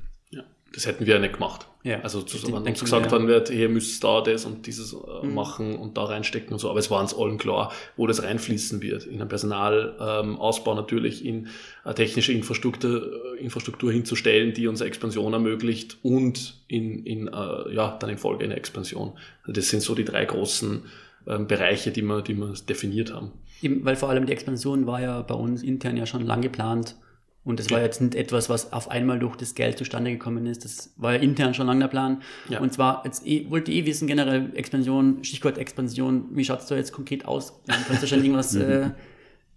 Das 0.75 0.87
hätten 0.87 1.07
wir 1.07 1.15
ja 1.15 1.21
nicht 1.21 1.35
gemacht. 1.35 1.67
Ja. 1.83 2.01
Also 2.01 2.23
zu, 2.23 2.47
wenn 2.47 2.63
uns 2.63 2.81
gesagt 2.81 3.07
wir, 3.07 3.13
worden 3.13 3.27
wird, 3.29 3.49
hier 3.51 3.69
müsst 3.69 4.03
da 4.03 4.21
das 4.21 4.45
und 4.45 4.67
dieses 4.67 4.93
äh, 4.93 5.27
Mhm. 5.27 5.35
machen 5.35 5.77
und 5.77 5.97
da 5.97 6.05
reinstecken 6.05 6.53
und 6.53 6.59
so, 6.59 6.71
aber 6.71 6.79
es 6.79 6.91
war 6.91 7.01
uns 7.01 7.15
allen 7.15 7.39
klar, 7.39 7.73
wo 7.97 8.07
das 8.07 8.23
reinfließen 8.23 8.83
wird. 8.83 9.07
In 9.07 9.21
einen 9.21 9.29
Personalausbau 9.29 10.71
ähm, 10.73 10.77
natürlich, 10.77 11.25
in 11.25 11.49
eine 11.85 11.95
technische 11.95 12.33
Infrastruktur, 12.33 13.37
äh, 13.37 13.43
Infrastruktur 13.43 13.93
hinzustellen, 13.93 14.55
die 14.55 14.67
unsere 14.67 14.89
Expansion 14.89 15.33
ermöglicht 15.33 15.99
und 16.03 16.63
in, 16.69 17.05
in 17.05 17.29
äh, 17.29 17.75
ja, 17.75 17.97
dann 17.99 18.11
in 18.11 18.19
Folge 18.19 18.45
eine 18.45 18.57
Expansion. 18.57 19.13
Also 19.43 19.53
das 19.53 19.69
sind 19.69 19.83
so 19.83 19.95
die 19.95 20.05
drei 20.05 20.25
großen 20.25 20.83
ähm, 21.27 21.47
Bereiche, 21.47 21.91
die 21.91 22.03
wir, 22.03 22.23
die 22.23 22.35
wir 22.35 22.53
definiert 22.69 23.13
haben. 23.13 23.33
Eben, 23.61 23.85
weil 23.85 23.97
vor 23.97 24.09
allem 24.09 24.27
die 24.27 24.33
Expansion 24.33 24.87
war 24.87 25.01
ja 25.01 25.23
bei 25.23 25.35
uns 25.35 25.63
intern 25.63 25.97
ja 25.97 26.07
schon 26.07 26.27
lang 26.27 26.41
geplant. 26.41 26.97
Und 27.45 27.59
das 27.59 27.71
war 27.71 27.81
jetzt 27.81 28.01
nicht 28.01 28.15
etwas, 28.15 28.49
was 28.49 28.73
auf 28.73 28.89
einmal 28.89 29.19
durch 29.19 29.35
das 29.35 29.57
Geld 29.57 29.77
zustande 29.77 30.13
gekommen 30.13 30.47
ist. 30.47 30.65
Das 30.65 30.93
war 30.97 31.15
ja 31.15 31.19
intern 31.19 31.55
schon 31.55 31.67
lange 31.67 31.81
der 31.81 31.89
Plan. 31.89 32.23
Ja. 32.49 32.61
Und 32.61 32.73
zwar, 32.73 33.03
jetzt 33.05 33.27
eh, 33.27 33.51
wollte 33.51 33.73
eh 33.73 33.85
wissen, 33.85 34.07
generell 34.07 34.51
Expansion, 34.55 35.25
Stichwort 35.25 35.59
Expansion, 35.59 36.27
wie 36.31 36.45
schaut's 36.45 36.67
da 36.67 36.77
jetzt 36.77 36.93
konkret 36.93 37.25
aus? 37.25 37.61
Kannst 37.67 38.03
du 38.03 38.07
schon 38.07 38.21
irgendwas 38.23 38.55
äh, 38.55 38.91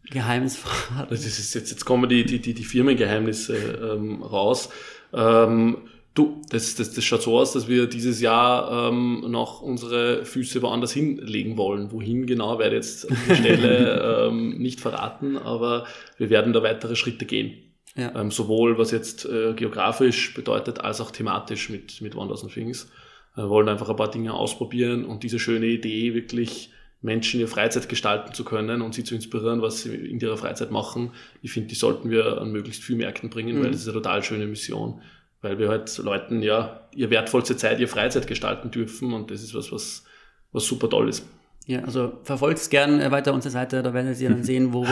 Geheimes 0.10 0.58
verraten? 0.58 1.12
Also 1.12 1.24
das 1.24 1.38
ist 1.38 1.54
jetzt, 1.54 1.70
jetzt 1.70 1.86
kommen 1.86 2.10
die, 2.10 2.26
die, 2.26 2.40
die, 2.40 2.56
die 2.56 2.64
Firmengeheimnisse 2.64 3.56
ähm, 3.56 4.24
raus. 4.24 4.70
Ähm, 5.14 5.78
du, 6.16 6.42
das, 6.50 6.74
das, 6.74 6.92
das 6.92 7.04
schaut 7.04 7.22
so 7.22 7.38
aus, 7.38 7.54
dass 7.54 7.68
wir 7.68 7.86
dieses 7.86 8.20
Jahr 8.20 8.90
ähm, 8.90 9.26
noch 9.28 9.62
unsere 9.62 10.26
Füße 10.26 10.64
woanders 10.64 10.92
hinlegen 10.92 11.56
wollen. 11.56 11.92
Wohin 11.92 12.26
genau, 12.26 12.58
werde 12.58 12.78
ich 12.78 12.84
jetzt 12.84 13.12
an 13.12 13.18
der 13.30 13.36
Stelle 13.36 14.28
ähm, 14.30 14.58
nicht 14.58 14.82
verraten, 14.82 15.38
aber 15.38 15.86
wir 16.18 16.32
werden 16.32 16.52
da 16.52 16.64
weitere 16.64 16.96
Schritte 16.96 17.26
gehen. 17.26 17.54
Ja. 17.96 18.14
Ähm, 18.20 18.30
sowohl 18.32 18.78
was 18.78 18.92
jetzt 18.92 19.26
äh, 19.26 19.54
geografisch 19.54 20.34
bedeutet, 20.34 20.82
als 20.82 21.00
auch 21.00 21.12
thematisch 21.12 21.70
mit, 21.70 22.02
mit 22.02 22.16
Wonders 22.16 22.44
and 22.44 22.54
Things. 22.54 22.90
Wir 23.36 23.50
wollen 23.50 23.70
einfach 23.70 23.90
ein 23.90 23.96
paar 23.96 24.12
Dinge 24.12 24.34
ausprobieren 24.34 25.06
und 25.06 25.24
diese 25.24 25.40
schöne 25.40 25.66
Idee 25.68 26.14
wirklich 26.14 26.72
Menschen 27.02 27.40
ihre 27.40 27.50
Freizeit 27.50 27.88
gestalten 27.88 28.34
zu 28.34 28.44
können 28.44 28.82
und 28.82 28.96
sie 28.96 29.04
zu 29.04 29.14
inspirieren, 29.16 29.62
was 29.62 29.82
sie 29.84 29.94
in 29.94 30.20
ihrer 30.20 30.38
Freizeit 30.38 30.72
machen. 30.72 31.12
Ich 31.42 31.52
finde, 31.52 31.70
die 31.70 31.76
sollten 31.76 32.10
wir 32.10 32.42
an 32.42 32.52
möglichst 32.52 32.84
vielen 32.84 33.00
Märkten 33.00 33.30
bringen, 33.30 33.60
Mhm. 33.60 33.64
weil 33.64 33.72
das 33.72 33.82
ist 33.82 33.88
eine 33.88 33.94
total 33.94 34.24
schöne 34.24 34.46
Mission. 34.48 35.02
Weil 35.42 35.60
wir 35.60 35.70
halt 35.70 35.96
Leuten 36.00 36.42
ja 36.42 36.88
ihr 36.96 37.10
wertvollste 37.12 37.56
Zeit, 37.56 37.80
ihre 37.80 37.88
Freizeit 37.90 38.26
gestalten 38.26 38.72
dürfen 38.72 39.14
und 39.14 39.30
das 39.30 39.44
ist 39.44 39.54
was, 39.54 39.72
was, 39.72 40.04
was 40.52 40.66
super 40.66 40.90
toll 40.90 41.10
ist. 41.10 41.26
Ja, 41.68 41.80
also 41.80 42.14
verfolgt 42.22 42.70
gern 42.70 43.00
äh, 43.02 43.10
weiter 43.10 43.34
unsere 43.34 43.52
Seite, 43.52 43.82
da 43.82 43.92
werdet 43.94 44.22
ihr 44.22 44.30
dann 44.30 44.44
sehen, 44.52 44.72
wo, 44.72 44.86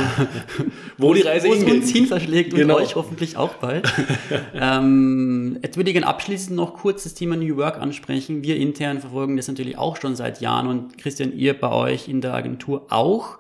Wo 0.98 1.14
die 1.14 1.22
Reise 1.22 1.48
wo 1.48 1.54
es 1.54 1.60
hingeht. 1.60 1.82
uns 1.82 1.92
hin 1.92 2.08
verschlägt 2.08 2.54
Genau. 2.56 2.78
und 2.78 2.82
euch 2.84 2.96
hoffentlich 2.96 3.38
auch 3.38 3.54
bald. 3.56 3.88
ähm, 4.56 5.60
jetzt 5.62 5.78
würde 5.78 5.92
ich 5.92 5.94
gerne 5.94 6.08
abschließend 6.08 6.56
noch 6.56 6.74
kurz 6.74 7.04
das 7.04 7.14
Thema 7.14 7.36
New 7.36 7.58
Work 7.58 7.78
ansprechen. 7.80 8.44
Wir 8.44 8.58
intern 8.58 9.00
verfolgen 9.00 9.38
das 9.38 9.48
natürlich 9.48 9.78
auch 9.78 9.98
schon 9.98 10.16
seit 10.16 10.42
Jahren 10.42 10.68
und 10.68 10.98
Christian, 10.98 11.32
ihr 11.38 11.60
bei 11.60 11.72
euch 11.72 12.08
in 12.08 12.22
der 12.22 12.34
Agentur 12.34 12.88
auch. 12.90 13.38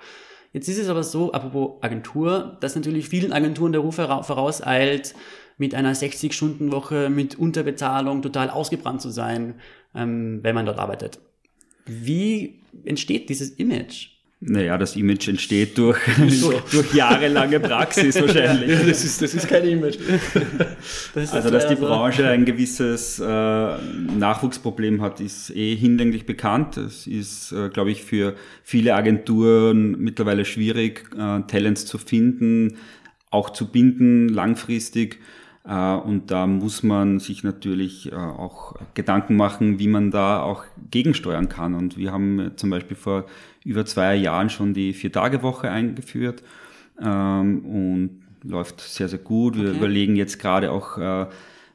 Jetzt 0.51 0.69
ist 0.69 0.77
es 0.77 0.87
aber 0.87 1.01
so, 1.01 1.31
apropos 1.31 1.81
Agentur, 1.81 2.57
dass 2.61 2.75
natürlich 2.75 3.09
vielen 3.09 3.33
Agenturen 3.33 3.71
der 3.71 3.81
Ruf 3.81 3.95
vorauseilt, 3.95 5.15
mit 5.57 5.73
einer 5.75 5.93
60-Stunden-Woche, 5.95 7.09
mit 7.09 7.37
Unterbezahlung 7.39 8.21
total 8.21 8.49
ausgebrannt 8.51 9.01
zu 9.01 9.09
sein, 9.09 9.55
ähm, 9.95 10.39
wenn 10.43 10.53
man 10.55 10.65
dort 10.67 10.77
arbeitet. 10.79 11.19
Wie 11.85 12.55
entsteht 12.85 13.29
dieses 13.29 13.51
Image? 13.51 14.07
Naja, 14.45 14.77
das 14.77 14.97
Image 14.97 15.29
entsteht 15.29 15.77
durch, 15.77 15.99
durch 16.71 16.93
jahrelange 16.93 17.59
Praxis 17.61 18.19
wahrscheinlich. 18.19 18.71
Ja, 18.71 18.83
das 18.83 19.05
ist, 19.05 19.21
das 19.21 19.33
ist 19.33 19.47
kein 19.47 19.65
Image. 19.65 19.97
Das 21.13 21.23
ist 21.23 21.33
Also, 21.33 21.49
dass 21.49 21.67
die 21.67 21.75
so. 21.75 21.85
Branche 21.85 22.27
ein 22.27 22.43
gewisses 22.43 23.19
äh, 23.19 23.23
Nachwuchsproblem 23.25 25.01
hat, 25.01 25.21
ist 25.21 25.49
eh 25.55 25.75
hinlänglich 25.75 26.25
bekannt. 26.25 26.75
Es 26.75 27.07
ist, 27.07 27.53
äh, 27.53 27.69
glaube 27.69 27.91
ich, 27.91 28.03
für 28.03 28.35
viele 28.63 28.95
Agenturen 28.95 29.97
mittlerweile 29.99 30.43
schwierig, 30.43 31.09
äh, 31.13 31.41
Talents 31.47 31.85
zu 31.85 31.97
finden, 31.97 32.77
auch 33.29 33.49
zu 33.51 33.71
binden 33.71 34.27
langfristig. 34.27 35.19
Äh, 35.65 35.95
und 35.95 36.29
da 36.31 36.47
muss 36.47 36.83
man 36.83 37.19
sich 37.19 37.43
natürlich 37.43 38.11
äh, 38.11 38.15
auch 38.15 38.75
Gedanken 38.93 39.35
machen, 39.35 39.79
wie 39.79 39.87
man 39.87 40.11
da 40.11 40.41
auch 40.41 40.65
gegensteuern 40.91 41.49
kann. 41.49 41.73
Und 41.73 41.97
wir 41.97 42.11
haben 42.11 42.39
äh, 42.39 42.55
zum 42.55 42.69
Beispiel 42.69 42.97
vor 42.97 43.25
über 43.63 43.85
zwei 43.85 44.15
Jahren 44.15 44.49
schon 44.49 44.73
die 44.73 44.93
Vier-Tage-Woche 44.93 45.69
eingeführt 45.69 46.43
ähm, 47.01 47.65
und 47.65 48.23
läuft 48.43 48.81
sehr, 48.81 49.07
sehr 49.07 49.19
gut. 49.19 49.55
Wir 49.55 49.69
Okay. 49.69 49.77
überlegen 49.77 50.15
jetzt 50.17 50.37
gerade 50.39 50.71
auch 50.71 50.97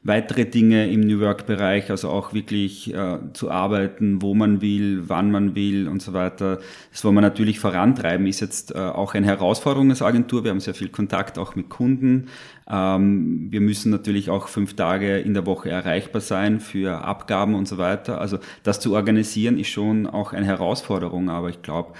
weitere 0.03 0.45
Dinge 0.45 0.89
im 0.89 1.01
New 1.01 1.19
Work-Bereich, 1.19 1.91
also 1.91 2.09
auch 2.09 2.33
wirklich 2.33 2.93
äh, 2.93 3.17
zu 3.33 3.51
arbeiten, 3.51 4.21
wo 4.21 4.33
man 4.33 4.61
will, 4.61 5.03
wann 5.07 5.29
man 5.29 5.55
will 5.55 5.89
und 5.89 6.01
so 6.01 6.13
weiter. 6.13 6.59
Das 6.91 7.03
wollen 7.03 7.15
wir 7.15 7.21
natürlich 7.21 7.59
vorantreiben, 7.59 8.25
ist 8.25 8.39
jetzt 8.39 8.73
äh, 8.73 8.77
auch 8.77 9.13
eine 9.13 9.27
Herausforderung 9.27 9.89
als 9.89 10.01
Agentur. 10.01 10.45
Wir 10.45 10.51
haben 10.51 10.61
sehr 10.61 10.73
viel 10.73 10.87
Kontakt 10.87 11.37
auch 11.37 11.55
mit 11.55 11.69
Kunden. 11.69 12.27
Ähm, 12.69 13.47
wir 13.51 13.59
müssen 13.59 13.91
natürlich 13.91 14.29
auch 14.29 14.47
fünf 14.47 14.75
Tage 14.75 15.19
in 15.19 15.33
der 15.33 15.45
Woche 15.45 15.69
erreichbar 15.69 16.21
sein 16.21 16.61
für 16.61 17.03
Abgaben 17.03 17.53
und 17.53 17.67
so 17.67 17.77
weiter. 17.77 18.21
Also 18.21 18.39
das 18.63 18.79
zu 18.79 18.93
organisieren 18.93 19.59
ist 19.59 19.69
schon 19.69 20.07
auch 20.07 20.31
eine 20.31 20.45
Herausforderung, 20.45 21.29
aber 21.29 21.49
ich 21.49 21.61
glaube, 21.61 21.93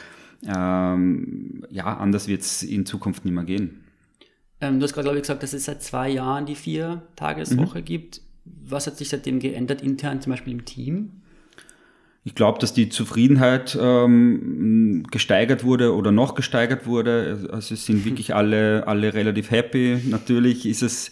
ähm, 0.47 1.65
ja, 1.69 1.97
anders 1.97 2.29
wird 2.29 2.41
es 2.41 2.63
in 2.63 2.85
Zukunft 2.85 3.25
nicht 3.25 3.33
mehr 3.33 3.43
gehen. 3.43 3.83
Ähm, 4.61 4.79
du 4.79 4.83
hast 4.83 4.93
gerade, 4.93 5.05
glaube 5.05 5.17
ich, 5.17 5.23
gesagt, 5.23 5.43
dass 5.43 5.53
es 5.53 5.65
seit 5.65 5.81
zwei 5.81 6.09
Jahren 6.09 6.45
die 6.45 6.55
Vier-Tageswoche 6.55 7.81
gibt. 7.81 8.21
Was 8.45 8.87
hat 8.87 8.97
sich 8.97 9.09
seitdem 9.09 9.39
geändert, 9.39 9.81
intern 9.81 10.21
zum 10.21 10.31
Beispiel 10.31 10.53
im 10.53 10.65
Team? 10.65 11.11
Ich 12.25 12.35
glaube, 12.35 12.59
dass 12.59 12.73
die 12.73 12.89
Zufriedenheit 12.89 13.77
ähm, 13.79 15.03
gesteigert 15.09 15.63
wurde 15.63 15.95
oder 15.95 16.11
noch 16.11 16.35
gesteigert 16.35 16.85
wurde. 16.85 17.49
Also 17.51 17.73
es 17.73 17.85
sind 17.85 18.05
wirklich 18.05 18.35
alle, 18.35 18.87
alle 18.87 19.13
relativ 19.13 19.51
happy. 19.51 20.01
Natürlich 20.05 20.65
ist 20.65 20.83
es, 20.83 21.11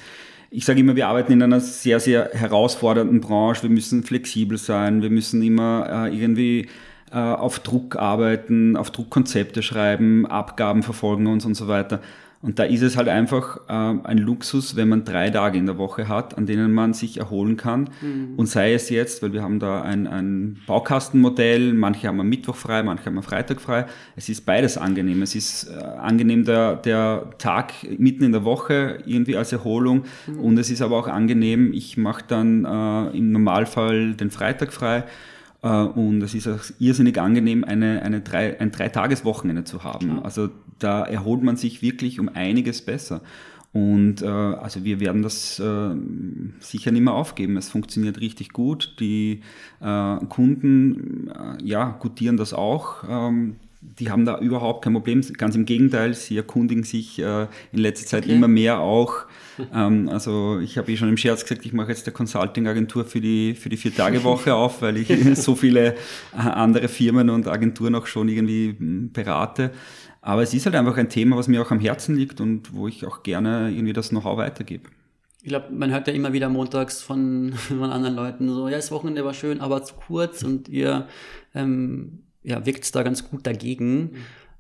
ich 0.52 0.66
sage 0.66 0.82
immer, 0.82 0.96
wir 0.96 1.08
arbeiten 1.08 1.32
in 1.32 1.42
einer 1.42 1.62
sehr, 1.62 2.00
sehr 2.00 2.32
herausfordernden 2.34 3.22
Branche. 3.22 3.64
Wir 3.64 3.70
müssen 3.70 4.04
flexibel 4.04 4.58
sein. 4.58 5.02
Wir 5.02 5.10
müssen 5.10 5.42
immer 5.42 6.08
äh, 6.08 6.16
irgendwie 6.16 6.68
äh, 7.12 7.18
auf 7.18 7.60
Druck 7.60 7.96
arbeiten, 7.96 8.76
auf 8.76 8.92
Druckkonzepte 8.92 9.64
schreiben, 9.64 10.26
Abgaben 10.26 10.84
verfolgen 10.84 11.28
uns 11.28 11.46
und 11.46 11.56
so 11.56 11.70
weiter. 11.70 12.02
Und 12.42 12.60
da 12.60 12.64
ist 12.64 12.84
es 12.84 12.98
halt 12.98 13.08
einfach 13.08 13.58
äh, 13.68 13.74
ein 13.74 14.20
Luxus, 14.20 14.76
wenn 14.76 14.90
man 14.90 15.06
drei 15.06 15.32
Tage 15.32 15.58
in 15.58 15.66
der 15.66 15.78
Woche 15.78 16.08
hat, 16.08 16.38
an 16.38 16.46
denen 16.46 16.72
man 16.72 16.94
sich 16.94 17.18
erholen 17.18 17.58
kann. 17.58 17.90
Und 18.38 18.48
sei 18.48 18.74
es 18.74 18.90
jetzt, 18.90 19.24
weil 19.24 19.34
wir 19.34 19.42
haben 19.42 19.60
da 19.60 19.82
ein, 19.82 20.06
ein 20.06 20.58
Baukastenmodell, 20.68 21.74
manche 21.74 22.08
haben 22.08 22.20
am 22.20 22.30
Mittwoch 22.30 22.56
frei, 22.56 22.84
manche 22.84 23.06
haben 23.06 23.18
am 23.18 23.24
Freitag 23.24 23.60
frei. 23.60 23.88
Es 24.16 24.30
ist 24.30 24.46
beides 24.46 24.78
angenehm. 24.78 25.22
Es 25.24 25.34
ist 25.34 25.64
äh, 25.66 25.84
angenehm 25.84 26.46
der, 26.46 26.76
der 26.76 27.32
Tag 27.40 27.74
mitten 27.98 28.24
in 28.24 28.32
der 28.32 28.44
Woche 28.44 29.00
irgendwie 29.06 29.36
als 29.36 29.52
Erholung. 29.52 30.04
Und 30.42 30.58
es 30.60 30.70
ist 30.70 30.82
aber 30.84 30.98
auch 30.98 31.08
angenehm, 31.08 31.74
ich 31.74 31.98
mache 31.98 32.24
dann 32.28 32.66
äh, 32.66 33.18
im 33.18 33.32
Normalfall 33.32 34.14
den 34.14 34.30
Freitag 34.30 34.74
frei. 34.74 35.06
Äh, 35.64 35.70
Und 35.70 36.22
es 36.22 36.36
ist 36.36 36.48
auch 36.48 36.60
irrsinnig 36.80 37.20
angenehm, 37.20 37.64
eine, 37.64 38.04
eine 38.04 38.22
drei, 38.22 38.60
ein 38.60 38.72
Dreitageswochenende 38.72 39.64
zu 39.64 39.84
haben. 39.84 40.24
Also 40.24 40.50
da 40.80 41.04
erholt 41.04 41.44
man 41.44 41.58
sich 41.58 41.82
wirklich 41.82 42.20
um 42.20 42.30
einiges 42.30 42.82
besser. 42.82 43.22
Und 43.74 44.22
äh, 44.22 44.26
also 44.26 44.84
wir 44.84 45.00
werden 45.00 45.22
das 45.22 45.60
äh, 45.60 45.96
sicher 46.60 46.92
nicht 46.92 47.04
mehr 47.04 47.14
aufgeben. 47.14 47.58
Es 47.58 47.70
funktioniert 47.70 48.20
richtig 48.20 48.50
gut. 48.54 48.96
Die 49.00 49.42
äh, 49.82 50.18
Kunden 50.30 51.30
äh, 51.30 51.64
ja, 51.64 51.96
gutieren 52.00 52.38
das 52.38 52.54
auch. 52.54 53.04
Ähm, 53.08 53.58
die 54.00 54.12
haben 54.12 54.26
da 54.26 54.40
überhaupt 54.40 54.84
kein 54.84 54.94
Problem. 54.94 55.22
Ganz 55.38 55.56
im 55.56 55.66
Gegenteil, 55.66 56.14
sie 56.14 56.38
erkundigen 56.38 56.84
sich 56.84 57.20
äh, 57.20 57.48
in 57.72 57.80
letzter 57.80 58.06
Zeit 58.08 58.24
Okay. 58.26 58.36
immer 58.36 58.48
mehr 58.48 58.80
auch. 58.80 59.26
Ähm, 59.74 60.10
also 60.10 60.60
ich 60.60 60.78
habe 60.78 60.92
eh 60.92 60.98
schon 60.98 61.10
im 61.10 61.18
Scherz 61.18 61.44
gesagt, 61.44 61.66
ich 61.66 61.74
mache 61.74 61.90
jetzt 61.90 62.06
der 62.06 62.14
Consulting-Agentur 62.14 63.06
für 63.06 63.22
die, 63.22 63.56
für 63.56 63.70
die 63.70 63.78
Vier-Tage-Woche 63.78 64.54
auf, 64.54 64.82
weil 64.82 64.98
ich 64.98 65.08
so 65.40 65.56
viele 65.56 65.94
äh, 66.34 66.38
andere 66.38 66.88
Firmen 66.88 67.30
und 67.30 67.48
Agenturen 67.48 67.96
auch 67.96 68.08
schon 68.08 68.30
irgendwie 68.30 68.76
mh, 68.78 69.10
berate. 69.14 69.72
Aber 70.22 70.44
es 70.44 70.54
ist 70.54 70.66
halt 70.66 70.76
einfach 70.76 70.98
ein 70.98 71.10
Thema, 71.10 71.38
was 71.38 71.48
mir 71.48 71.62
auch 71.62 71.72
am 71.72 71.80
Herzen 71.80 72.16
liegt 72.16 72.42
und 72.42 72.74
wo 72.74 72.88
ich 72.88 73.06
auch 73.06 73.24
gerne 73.24 73.72
irgendwie 73.72 73.94
das 73.94 74.10
Know-how 74.10 74.38
weitergebe. 74.38 74.90
Ich 75.42 75.50
glaube, 75.50 75.68
man 75.72 75.92
hört 75.92 76.08
ja 76.08 76.14
immer 76.14 76.34
wieder 76.34 76.50
montags 76.50 77.02
von, 77.02 77.54
von 77.68 77.84
anderen 77.92 78.16
Leuten 78.16 78.50
so, 78.50 78.68
ja, 78.68 78.76
das 78.76 78.92
Wochenende 78.92 79.24
war 79.24 79.34
schön, 79.34 79.62
aber 79.62 79.84
zu 79.84 79.96
kurz 79.96 80.44
und 80.44 80.68
ihr 80.68 81.08
ähm, 81.56 82.24
ja, 82.48 82.66
wirkt 82.66 82.96
da 82.96 83.04
ganz 83.04 83.30
gut 83.30 83.46
dagegen. 83.46 84.12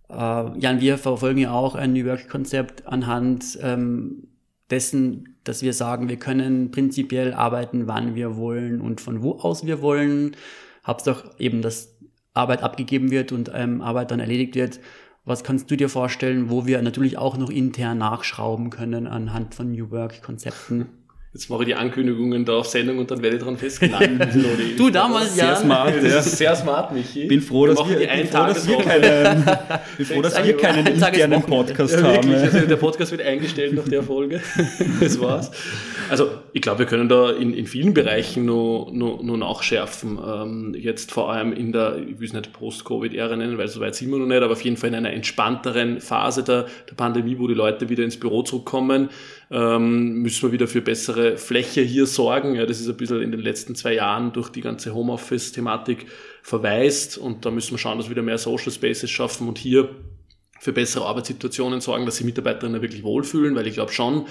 Äh, 0.10 0.60
Jan, 0.60 0.82
wir 0.82 0.98
verfolgen 0.98 1.40
ja 1.40 1.52
auch 1.52 1.74
ein 1.74 1.94
New 1.94 2.06
Work-Konzept 2.06 2.86
anhand 2.86 3.58
ähm, 3.62 4.28
dessen, 4.70 5.38
dass 5.46 5.62
wir 5.62 5.72
sagen, 5.72 6.10
wir 6.10 6.18
können 6.18 6.72
prinzipiell 6.72 7.34
arbeiten, 7.34 7.88
wann 7.88 8.14
wir 8.14 8.36
wollen 8.36 8.82
und 8.82 9.00
von 9.00 9.24
wo 9.24 9.40
aus 9.40 9.66
wir 9.66 9.82
wollen. 9.82 10.36
Hauptsache 10.86 11.32
eben, 11.40 11.62
dass 11.62 11.98
Arbeit 12.34 12.62
abgegeben 12.62 13.10
wird 13.10 13.32
und 13.32 13.52
ähm, 13.54 13.82
Arbeit 13.82 14.12
dann 14.12 14.20
erledigt 14.20 14.56
wird. 14.56 14.82
Was 15.24 15.46
kannst 15.46 15.72
du 15.72 15.78
dir 15.78 15.88
vorstellen, 15.88 16.50
wo 16.50 16.66
wir 16.66 16.82
natürlich 16.82 17.18
auch 17.18 17.38
noch 17.38 17.50
intern 17.50 18.00
nachschrauben 18.00 18.70
können 18.70 19.08
anhand 19.08 19.56
von 19.56 19.72
New 19.72 19.92
Work-Konzepten? 19.92 20.88
Jetzt 21.38 21.52
mache 21.52 21.62
ich 21.62 21.68
die 21.68 21.76
Ankündigungen 21.76 22.46
da 22.46 22.54
auf 22.54 22.66
Sendung 22.66 22.98
und 22.98 23.12
dann 23.12 23.22
werde 23.22 23.36
ich 23.38 23.44
dran 23.44 23.58
festgehalten. 23.58 24.20
du 24.76 24.90
damals, 24.90 25.38
ja. 25.38 25.56
Sehr 25.56 25.56
smart, 25.58 25.94
das 26.02 26.26
ist 26.26 26.38
sehr 26.40 26.56
smart, 26.56 26.92
Michi. 26.92 27.28
Bin 27.28 27.42
froh, 27.42 27.68
dass 27.68 27.78
wir, 27.88 27.96
bin 28.08 28.26
froh, 28.26 28.48
dass 28.48 28.68
wir 28.68 28.78
keinen, 28.80 29.46
bin 29.98 30.06
froh, 30.08 30.22
dass 30.24 30.44
wir 30.44 30.58
keinen 30.58 30.88
internen 30.88 31.44
Podcast 31.44 31.94
ja, 31.94 32.02
haben. 32.02 32.34
Also 32.34 32.62
der 32.62 32.76
Podcast 32.78 33.12
wird 33.12 33.22
eingestellt 33.22 33.76
nach 33.76 33.88
der 33.88 34.02
Folge. 34.02 34.42
das 35.00 35.22
war's. 35.22 35.52
Also 36.10 36.28
ich 36.54 36.62
glaube, 36.64 36.80
wir 36.80 36.86
können 36.88 37.08
da 37.08 37.30
in, 37.30 37.54
in 37.54 37.68
vielen 37.68 37.94
Bereichen 37.94 38.46
nur, 38.46 38.92
nur, 38.92 39.24
nur 39.24 39.38
nachschärfen. 39.38 40.18
Ähm, 40.18 40.76
jetzt 40.76 41.12
vor 41.12 41.32
allem 41.32 41.54
in 41.54 41.72
der, 41.72 42.00
ich 42.00 42.20
will 42.20 42.26
es 42.26 42.34
nicht 42.34 42.52
Post-Covid-Ära 42.52 43.36
nennen, 43.36 43.60
weil 43.60 43.68
so 43.68 43.80
weit 43.80 43.94
sind 43.94 44.10
wir 44.10 44.18
noch 44.18 44.26
nicht, 44.26 44.42
aber 44.42 44.54
auf 44.54 44.62
jeden 44.62 44.78
Fall 44.78 44.90
in 44.90 44.96
einer 44.96 45.14
entspannteren 45.14 46.02
Phase 46.02 46.42
der, 46.42 46.66
der 46.90 46.96
Pandemie, 46.96 47.38
wo 47.38 47.48
die 47.48 47.54
Leute 47.54 47.90
wieder 47.90 48.04
ins 48.04 48.20
Büro 48.20 48.42
zurückkommen 48.42 49.10
ähm, 49.50 50.22
müssen 50.22 50.44
wir 50.44 50.52
wieder 50.52 50.68
für 50.68 50.82
bessere 50.82 51.38
Fläche 51.38 51.82
hier 51.82 52.06
sorgen. 52.06 52.56
Ja, 52.56 52.66
das 52.66 52.80
ist 52.80 52.90
ein 52.90 52.98
bisschen 52.98 53.22
in 53.22 53.32
den 53.32 53.42
letzten 53.42 53.76
zwei 53.76 53.94
Jahren 53.94 54.34
durch 54.34 54.50
die 54.50 54.62
ganze 54.62 54.94
Homeoffice-Thematik 54.94 56.06
verweist 56.42 57.18
und 57.18 57.46
da 57.46 57.52
müssen 57.52 57.72
wir 57.72 57.78
schauen, 57.78 57.98
dass 57.98 58.08
wir 58.08 58.12
wieder 58.12 58.24
mehr 58.24 58.38
Social 58.38 58.72
Spaces 58.72 59.10
schaffen 59.10 59.48
und 59.48 59.58
hier 59.58 59.90
für 60.60 60.74
bessere 60.74 61.06
Arbeitssituationen 61.06 61.82
sorgen, 61.82 62.06
dass 62.06 62.18
sich 62.18 62.26
Mitarbeiterinnen 62.26 62.82
wirklich 62.82 63.04
wohlfühlen, 63.04 63.56
weil 63.56 63.68
ich 63.68 63.76
glaube 63.76 63.92
schon, 63.92 64.26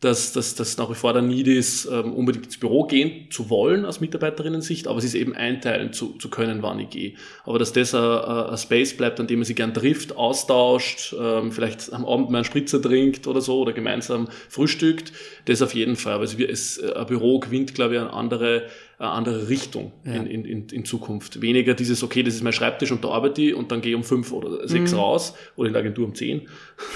dass 0.00 0.32
dass 0.32 0.54
das 0.54 0.76
nach 0.76 0.88
wie 0.90 0.94
vor 0.94 1.12
der 1.12 1.22
Need 1.22 1.48
ist, 1.48 1.86
ähm, 1.86 2.12
unbedingt 2.12 2.46
ins 2.46 2.58
Büro 2.58 2.84
gehen 2.84 3.30
zu 3.30 3.50
wollen 3.50 3.84
aus 3.84 4.00
Mitarbeiterinnen-Sicht, 4.00 4.86
aber 4.86 4.98
es 4.98 5.04
ist 5.04 5.14
eben 5.14 5.34
einteilen 5.34 5.92
zu, 5.92 6.12
zu 6.18 6.30
können, 6.30 6.62
wann 6.62 6.78
ich 6.78 6.90
gehe. 6.90 7.14
Aber 7.44 7.58
dass 7.58 7.72
das 7.72 7.94
ein, 7.94 8.56
Space 8.56 8.96
bleibt, 8.96 9.18
an 9.18 9.26
dem 9.26 9.40
man 9.40 9.44
sich 9.44 9.56
gern 9.56 9.74
trifft, 9.74 10.16
austauscht, 10.16 11.14
ähm, 11.18 11.50
vielleicht 11.50 11.92
am 11.92 12.04
Abend 12.04 12.30
mal 12.30 12.38
einen 12.38 12.44
Spritzer 12.44 12.80
trinkt 12.80 13.26
oder 13.26 13.40
so 13.40 13.60
oder 13.60 13.72
gemeinsam 13.72 14.28
frühstückt, 14.48 15.12
das 15.46 15.62
auf 15.62 15.74
jeden 15.74 15.96
Fall. 15.96 16.18
Also 16.18 16.38
wir, 16.38 16.48
es, 16.48 16.80
ein 16.80 17.06
Büro 17.06 17.40
gewinnt, 17.40 17.74
glaube 17.74 17.94
ich, 17.94 18.00
eine 18.00 18.12
andere 18.12 18.68
eine 18.98 19.10
andere 19.10 19.48
Richtung 19.48 19.92
ja. 20.04 20.14
in, 20.14 20.44
in, 20.44 20.68
in 20.68 20.84
Zukunft. 20.84 21.40
Weniger 21.40 21.74
dieses, 21.74 22.02
okay, 22.02 22.24
das 22.24 22.34
ist 22.34 22.42
mein 22.42 22.52
Schreibtisch 22.52 22.90
und 22.90 23.04
da 23.04 23.10
arbeite 23.10 23.40
ich 23.42 23.54
und 23.54 23.70
dann 23.70 23.80
gehe 23.80 23.92
ich 23.92 23.96
um 23.96 24.02
fünf 24.02 24.32
oder 24.32 24.66
sechs 24.66 24.92
mhm. 24.92 24.98
raus 24.98 25.34
oder 25.54 25.68
in 25.68 25.72
der 25.72 25.82
Agentur 25.82 26.04
um 26.04 26.16
zehn. 26.16 26.48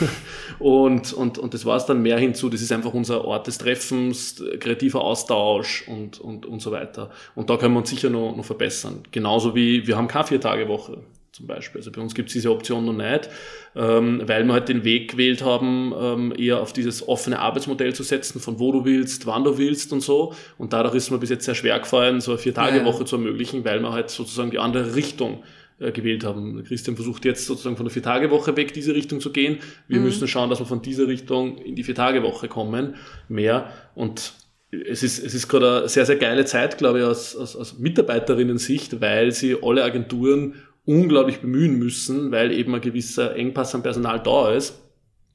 und, 0.59 1.13
und, 1.13 1.39
und 1.39 1.55
das 1.55 1.65
war 1.65 1.77
es 1.77 1.87
dann 1.87 2.03
mehr 2.03 2.19
hinzu, 2.19 2.49
das 2.49 2.61
ist 2.61 2.73
einfach 2.73 2.92
unser 2.95 3.25
Ort 3.25 3.47
des 3.47 3.59
Treffens, 3.59 4.43
kreativer 4.61 5.03
Austausch 5.03 5.87
und, 5.89 6.21
und, 6.21 6.47
und 6.47 6.61
so 6.61 6.71
weiter. 6.71 7.11
Und 7.35 7.51
da 7.51 7.57
können 7.57 7.75
wir 7.75 7.81
uns 7.81 7.91
sicher 7.91 8.11
noch, 8.11 8.37
noch 8.37 8.45
verbessern. 8.45 9.03
Genauso 9.11 9.55
wie 9.55 9.87
wir 9.87 9.97
haben 9.97 10.09
keine 10.09 10.27
Vier-Tage-Woche 10.27 10.99
zum 11.33 11.47
Beispiel. 11.47 11.81
Also 11.81 11.91
bei 11.91 12.01
uns 12.01 12.15
gibt 12.15 12.29
es 12.29 12.35
diese 12.35 12.51
Option 12.51 12.85
noch 12.85 12.93
nicht, 12.93 13.31
ähm, 13.75 14.23
weil 14.27 14.45
wir 14.45 14.53
halt 14.53 14.69
den 14.69 14.85
Weg 14.85 15.13
gewählt 15.13 15.43
haben, 15.43 15.95
ähm, 15.99 16.35
eher 16.37 16.61
auf 16.61 16.75
dieses 16.75 17.09
offene 17.09 17.39
Arbeitsmodell 17.39 17.95
zu 17.95 18.03
setzen, 18.03 18.39
von 18.39 18.59
wo 18.59 18.71
du 18.71 18.85
willst, 18.85 19.27
wann 19.27 19.43
du 19.43 19.57
willst 19.57 19.93
und 19.93 20.03
so. 20.03 20.35
Und 20.59 20.75
dadurch 20.75 20.95
ist 20.95 21.11
mir 21.11 21.19
bis 21.19 21.31
jetzt 21.31 21.47
sehr 21.47 21.55
schwer 21.55 21.79
gefallen, 21.79 22.21
so 22.21 22.33
eine 22.33 22.39
Vier-Tage-Woche 22.39 23.01
ja. 23.01 23.07
zu 23.07 23.17
ermöglichen, 23.17 23.65
weil 23.65 23.81
wir 23.81 23.93
halt 23.93 24.11
sozusagen 24.11 24.51
die 24.51 24.59
andere 24.59 24.95
Richtung 24.95 25.43
gewählt 25.91 26.25
haben. 26.25 26.63
Christian 26.65 26.95
versucht 26.95 27.25
jetzt 27.25 27.47
sozusagen 27.47 27.77
von 27.77 27.87
der 27.87 27.93
Vier-Tage-Woche 27.93 28.57
weg, 28.57 28.73
diese 28.73 28.95
Richtung 28.95 29.21
zu 29.21 29.33
gehen. 29.33 29.59
Wir 29.89 29.99
mhm. 29.99 30.05
müssen 30.05 30.29
schauen, 30.29 30.51
dass 30.51 30.61
wir 30.61 30.67
von 30.67 30.83
dieser 30.83 31.09
Richtung 31.09 31.59
in 31.59 31.75
die 31.75 31.83
Vier-Tage-Woche 31.83 32.49
kommen, 32.49 32.95
mehr. 33.29 33.73
Und 33.95 34.35
es 34.71 35.03
ist, 35.03 35.19
es 35.19 35.35
ist 35.35 35.49
gerade 35.49 35.79
eine 35.81 35.89
sehr, 35.89 36.07
sehr 36.07 36.17
geile 36.17 36.45
Zeit, 36.45 36.79
glaube 36.79 37.01
ich, 37.01 37.05
aus, 37.05 37.37
aus, 37.37 37.57
aus 37.57 37.79
Mitarbeiterinnen-Sicht, 37.79 39.01
weil 39.01 39.33
sie 39.33 39.57
alle 39.61 39.85
Agenturen 39.85 40.55
unglaublich 40.85 41.41
bemühen 41.41 41.79
müssen, 41.79 42.33
weil 42.33 42.53
eben 42.53 42.75
ein 42.75 42.81
gewisser 42.81 43.37
Engpass 43.37 43.75
an 43.75 43.83
Personal 43.83 44.23
da 44.23 44.53
ist, 44.53 44.81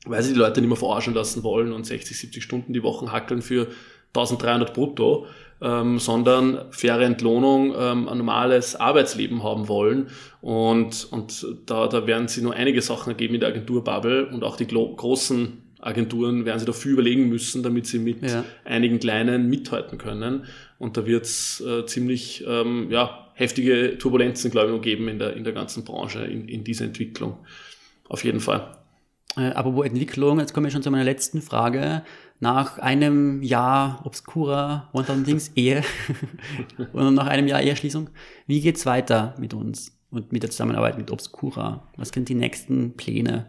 weil 0.06 0.24
sie 0.24 0.34
die 0.34 0.40
Leute 0.40 0.60
nicht 0.60 0.70
mehr 0.70 0.78
verarschen 0.78 1.14
lassen 1.14 1.44
wollen 1.44 1.72
und 1.72 1.86
60, 1.86 2.18
70 2.18 2.44
Stunden 2.44 2.74
die 2.74 2.84
Woche 2.84 3.12
hackeln 3.12 3.42
für 3.42 3.68
1300 4.18 4.74
brutto, 4.74 5.28
ähm, 5.62 6.00
sondern 6.00 6.66
faire 6.72 7.02
Entlohnung, 7.02 7.74
ähm, 7.78 8.08
ein 8.08 8.18
normales 8.18 8.76
Arbeitsleben 8.76 9.44
haben 9.44 9.68
wollen. 9.68 10.08
Und, 10.42 11.08
und 11.12 11.46
da, 11.66 11.88
da 11.88 12.06
werden 12.06 12.28
sie 12.28 12.42
nur 12.42 12.54
einige 12.54 12.82
Sachen 12.82 13.10
ergeben 13.10 13.36
in 13.36 13.40
der 13.40 13.50
Agenturbubble 13.50 14.28
und 14.28 14.44
auch 14.44 14.56
die 14.56 14.68
großen 14.68 15.64
Agenturen 15.80 16.46
werden 16.46 16.60
sich 16.60 16.66
dafür 16.66 16.94
überlegen 16.94 17.30
müssen, 17.30 17.64
damit 17.64 17.86
sie 17.86 18.00
mit 18.00 18.22
ja. 18.24 18.44
einigen 18.66 19.00
kleinen 19.00 19.50
mithalten 19.50 19.98
können. 19.98 20.46
Und 20.80 20.98
da 20.98 21.06
wird 21.06 21.26
es 21.26 21.62
äh, 21.62 21.86
ziemlich 21.86 22.44
ähm, 22.48 22.88
ja, 22.90 23.28
heftige 23.34 23.98
Turbulenzen, 23.98 24.52
glaube 24.52 24.68
ich, 24.68 24.76
noch 24.76 24.82
geben 24.82 25.08
in 25.08 25.20
der, 25.20 25.36
in 25.36 25.44
der 25.44 25.54
ganzen 25.54 25.84
Branche, 25.84 26.24
in, 26.26 26.48
in 26.48 26.64
dieser 26.64 26.86
Entwicklung. 26.86 27.38
Auf 28.10 28.24
jeden 28.24 28.40
Fall. 28.40 28.72
Äh, 29.38 29.52
aber 29.52 29.76
wo 29.76 29.84
Entwicklung, 29.84 30.40
jetzt 30.40 30.54
komme 30.54 30.68
ich 30.68 30.74
schon 30.74 30.84
zu 30.84 30.92
meiner 30.92 31.04
letzten 31.04 31.42
Frage. 31.42 32.04
Nach 32.40 32.78
einem 32.80 33.42
Jahr 33.42 34.02
obskurer 34.04 34.90
One-Thousand 34.94 35.52
Ehe 35.56 35.84
und 36.94 37.14
nach 37.14 37.28
einem 37.28 37.48
Jahr 37.48 37.62
Eheschließung, 37.62 38.10
wie 38.48 38.62
geht's 38.62 38.86
weiter 38.86 39.36
mit 39.40 39.54
uns 39.54 39.98
und 40.10 40.32
mit 40.32 40.44
der 40.44 40.50
Zusammenarbeit 40.50 40.98
mit 40.98 41.12
Obscura? 41.12 41.88
Was 41.98 42.10
sind 42.10 42.30
die 42.30 42.36
nächsten 42.36 42.96
Pläne? 42.96 43.48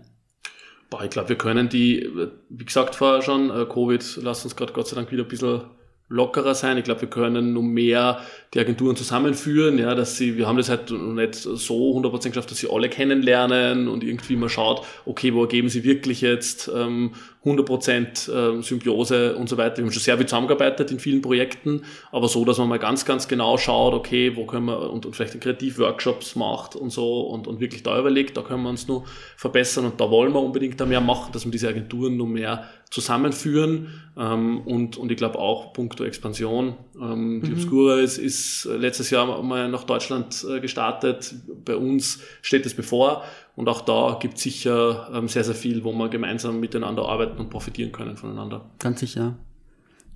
Boah, 0.91 1.05
ich 1.05 1.11
glaube, 1.11 1.29
wir 1.29 1.37
können 1.37 1.69
die, 1.69 2.09
wie 2.49 2.65
gesagt 2.65 2.95
vorher 2.95 3.21
schon, 3.21 3.51
äh, 3.51 3.67
Covid 3.67 4.21
lasst 4.23 4.45
uns 4.45 4.57
gerade 4.57 4.73
Gott 4.73 4.89
sei 4.89 4.97
Dank 4.97 5.11
wieder 5.13 5.23
ein 5.23 5.29
bisschen 5.29 5.63
lockerer 6.09 6.55
sein. 6.55 6.79
Ich 6.79 6.85
glaube, 6.85 7.03
wir 7.03 7.11
können 7.11 7.53
nur 7.53 7.63
mehr 7.63 8.21
die 8.55 8.61
Agenturen 8.61 8.97
zusammenführen, 8.97 9.79
ja, 9.79 9.95
dass 9.95 10.17
sie, 10.17 10.37
wir 10.37 10.47
haben 10.47 10.57
das 10.57 10.69
halt 10.69 10.91
noch 10.91 11.15
nicht 11.15 11.35
so 11.35 11.97
100% 11.97 12.29
geschafft, 12.29 12.51
dass 12.51 12.59
sie 12.59 12.71
alle 12.71 12.89
kennenlernen 12.89 13.89
und 13.89 14.03
irgendwie 14.03 14.37
mal 14.37 14.49
schaut, 14.49 14.85
okay, 15.05 15.35
wo 15.35 15.43
ergeben 15.43 15.69
sie 15.69 15.85
wirklich 15.85 16.21
jetzt 16.21 16.71
ähm, 16.75 17.13
100% 17.49 18.33
ähm, 18.33 18.63
Symbiose 18.63 19.37
und 19.37 19.49
so 19.49 19.57
weiter. 19.57 19.79
Wir 19.79 19.85
haben 19.85 19.93
schon 19.93 20.03
sehr 20.03 20.17
viel 20.17 20.27
zusammengearbeitet 20.27 20.91
in 20.91 20.99
vielen 20.99 21.23
Projekten, 21.23 21.83
aber 22.13 22.29
so, 22.29 22.45
dass 22.45 22.59
man 22.59 22.69
mal 22.69 22.79
ganz, 22.79 23.05
ganz 23.05 23.29
genau 23.29 23.59
schaut, 23.59 23.95
okay, 23.95 24.37
wo 24.37 24.47
können 24.47 24.67
wir 24.67 24.91
und, 24.91 25.07
und 25.07 25.17
vielleicht 25.17 25.41
Kreativworkshops 25.41 26.37
macht 26.37 26.77
und 26.77 26.91
so 26.91 27.23
und, 27.23 27.47
und 27.47 27.61
wirklich 27.61 27.83
da 27.83 27.99
überlegt, 27.99 28.37
da 28.37 28.43
können 28.43 28.63
wir 28.63 28.71
uns 28.71 28.89
nur 28.89 29.05
verbessern 29.37 29.85
und 29.85 30.01
da 30.01 30.11
wollen 30.11 30.33
wir 30.33 30.41
unbedingt 30.41 30.81
da 30.81 30.87
mehr 30.87 31.01
machen, 31.01 31.33
dass 31.33 31.45
wir 31.45 31.53
diese 31.53 31.69
Agenturen 31.69 32.17
nur 32.17 32.29
mehr 32.29 32.69
zusammenführen 32.91 33.89
ähm, 34.17 34.61
und, 34.63 34.97
und 34.97 35.13
ich 35.13 35.19
glaube 35.19 35.39
auch 35.39 35.73
puncto 35.73 36.05
Expansion. 36.05 36.75
Ähm, 37.01 37.43
die 37.45 37.51
mhm. 37.51 37.57
Obscura 37.57 38.01
ist, 38.01 38.19
ist 38.19 38.65
letztes 38.65 39.11
Jahr 39.11 39.43
mal 39.43 39.69
nach 39.69 39.85
Deutschland 39.85 40.45
äh, 40.49 40.61
gestartet. 40.61 41.35
Bei 41.65 41.77
uns 41.77 42.21
steht 42.41 42.65
es 42.65 42.75
bevor 42.75 43.25
und 43.59 43.69
auch 43.69 43.81
da 43.81 44.19
gibt 44.21 44.37
es 44.37 44.45
sicher 44.45 45.11
ähm, 45.13 45.27
sehr, 45.27 45.43
sehr 45.43 45.57
viel, 45.57 45.83
wo 45.83 45.93
wir 45.93 46.09
gemeinsam 46.09 46.61
miteinander 46.61 47.09
arbeiten 47.09 47.41
und 47.41 47.51
profitieren 47.51 47.91
können 47.91 48.17
voneinander. 48.17 48.65
Ganz 48.79 49.01
sicher. 49.01 49.35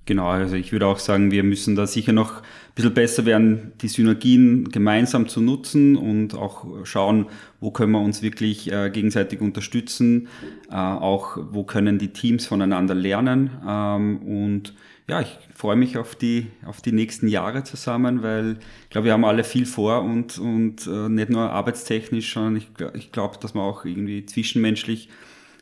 Genau, 0.05 0.27
also 0.27 0.55
ich 0.55 0.73
würde 0.73 0.87
auch 0.87 0.99
sagen, 0.99 1.31
wir 1.31 1.43
müssen 1.43 1.75
da 1.75 1.87
sicher 1.87 2.11
noch 2.11 2.41
ein 2.41 2.75
bisschen 2.75 2.93
besser 2.93 3.25
werden, 3.25 3.71
die 3.81 3.87
Synergien 3.87 4.69
gemeinsam 4.69 5.29
zu 5.29 5.39
nutzen 5.39 5.95
und 5.95 6.35
auch 6.35 6.65
schauen, 6.85 7.27
wo 7.61 7.71
können 7.71 7.93
wir 7.93 8.01
uns 8.01 8.21
wirklich 8.21 8.69
äh, 8.69 8.89
gegenseitig 8.89 9.39
unterstützen, 9.39 10.27
äh, 10.69 10.75
auch 10.75 11.37
wo 11.51 11.63
können 11.63 11.99
die 11.99 12.09
Teams 12.09 12.45
voneinander 12.45 12.95
lernen 12.95 13.51
ähm, 13.65 14.17
und 14.17 14.73
ja, 15.07 15.21
ich 15.21 15.37
freue 15.53 15.75
mich 15.75 15.97
auf 15.97 16.15
die, 16.15 16.47
auf 16.65 16.81
die 16.81 16.91
nächsten 16.91 17.27
Jahre 17.27 17.63
zusammen, 17.63 18.23
weil 18.23 18.57
ich 18.83 18.89
glaube, 18.89 19.05
wir 19.05 19.13
haben 19.13 19.25
alle 19.25 19.43
viel 19.43 19.65
vor 19.65 20.01
und, 20.01 20.37
und 20.37 20.85
äh, 20.87 21.09
nicht 21.09 21.29
nur 21.29 21.49
arbeitstechnisch, 21.49 22.33
sondern 22.33 22.57
ich, 22.57 22.69
ich 22.93 23.11
glaube, 23.11 23.37
dass 23.39 23.53
wir 23.53 23.61
auch 23.61 23.85
irgendwie 23.85 24.25
zwischenmenschlich 24.25 25.09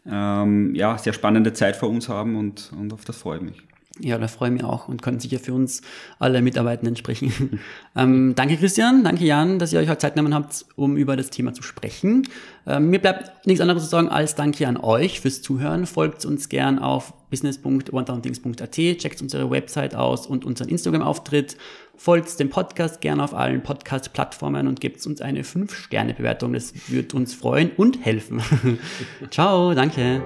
ähm, 0.05 0.73
ja, 0.75 0.97
sehr 0.97 1.13
spannende 1.13 1.53
Zeit 1.53 1.75
vor 1.75 1.89
uns 1.89 2.09
haben 2.09 2.35
und, 2.35 2.71
und 2.77 2.93
auf 2.93 3.05
das 3.05 3.17
freue 3.17 3.37
ich 3.37 3.43
mich. 3.43 3.70
Ja, 3.99 4.17
da 4.17 4.27
freue 4.27 4.49
ich 4.49 4.53
mich 4.53 4.63
auch 4.63 4.87
und 4.87 5.01
können 5.01 5.19
sicher 5.19 5.37
für 5.37 5.53
uns 5.53 5.81
alle 6.17 6.41
Mitarbeitenden 6.41 6.95
sprechen. 6.95 7.59
ähm, 7.95 8.33
danke 8.35 8.55
Christian, 8.57 9.03
danke 9.03 9.25
Jan, 9.25 9.59
dass 9.59 9.73
ihr 9.73 9.79
euch 9.79 9.89
heute 9.89 9.99
Zeit 9.99 10.15
genommen 10.15 10.33
habt, 10.33 10.65
um 10.75 10.95
über 10.95 11.17
das 11.17 11.29
Thema 11.29 11.53
zu 11.53 11.61
sprechen. 11.61 12.27
Ähm, 12.65 12.89
mir 12.89 12.99
bleibt 12.99 13.45
nichts 13.45 13.59
anderes 13.61 13.83
zu 13.83 13.89
sagen 13.89 14.07
als 14.07 14.35
Danke 14.35 14.67
an 14.67 14.77
euch 14.77 15.19
fürs 15.19 15.41
Zuhören. 15.41 15.85
Folgt 15.85 16.25
uns 16.25 16.47
gern 16.47 16.79
auf 16.79 17.13
business.onetowndings.at, 17.29 18.71
checkt 18.71 19.21
unsere 19.21 19.49
Website 19.51 19.95
aus 19.95 20.25
und 20.25 20.45
unseren 20.45 20.69
Instagram-Auftritt. 20.69 21.57
Folgt 21.95 22.39
dem 22.39 22.49
Podcast 22.49 23.01
gern 23.01 23.19
auf 23.19 23.33
allen 23.33 23.61
Podcast-Plattformen 23.61 24.67
und 24.67 24.79
gebt 24.79 25.05
uns 25.05 25.21
eine 25.21 25.43
5-Sterne-Bewertung. 25.43 26.53
Das 26.53 26.73
wird 26.87 27.13
uns 27.13 27.33
freuen 27.33 27.71
und 27.77 28.03
helfen. 28.05 28.41
Ciao, 29.31 29.73
danke. 29.73 30.21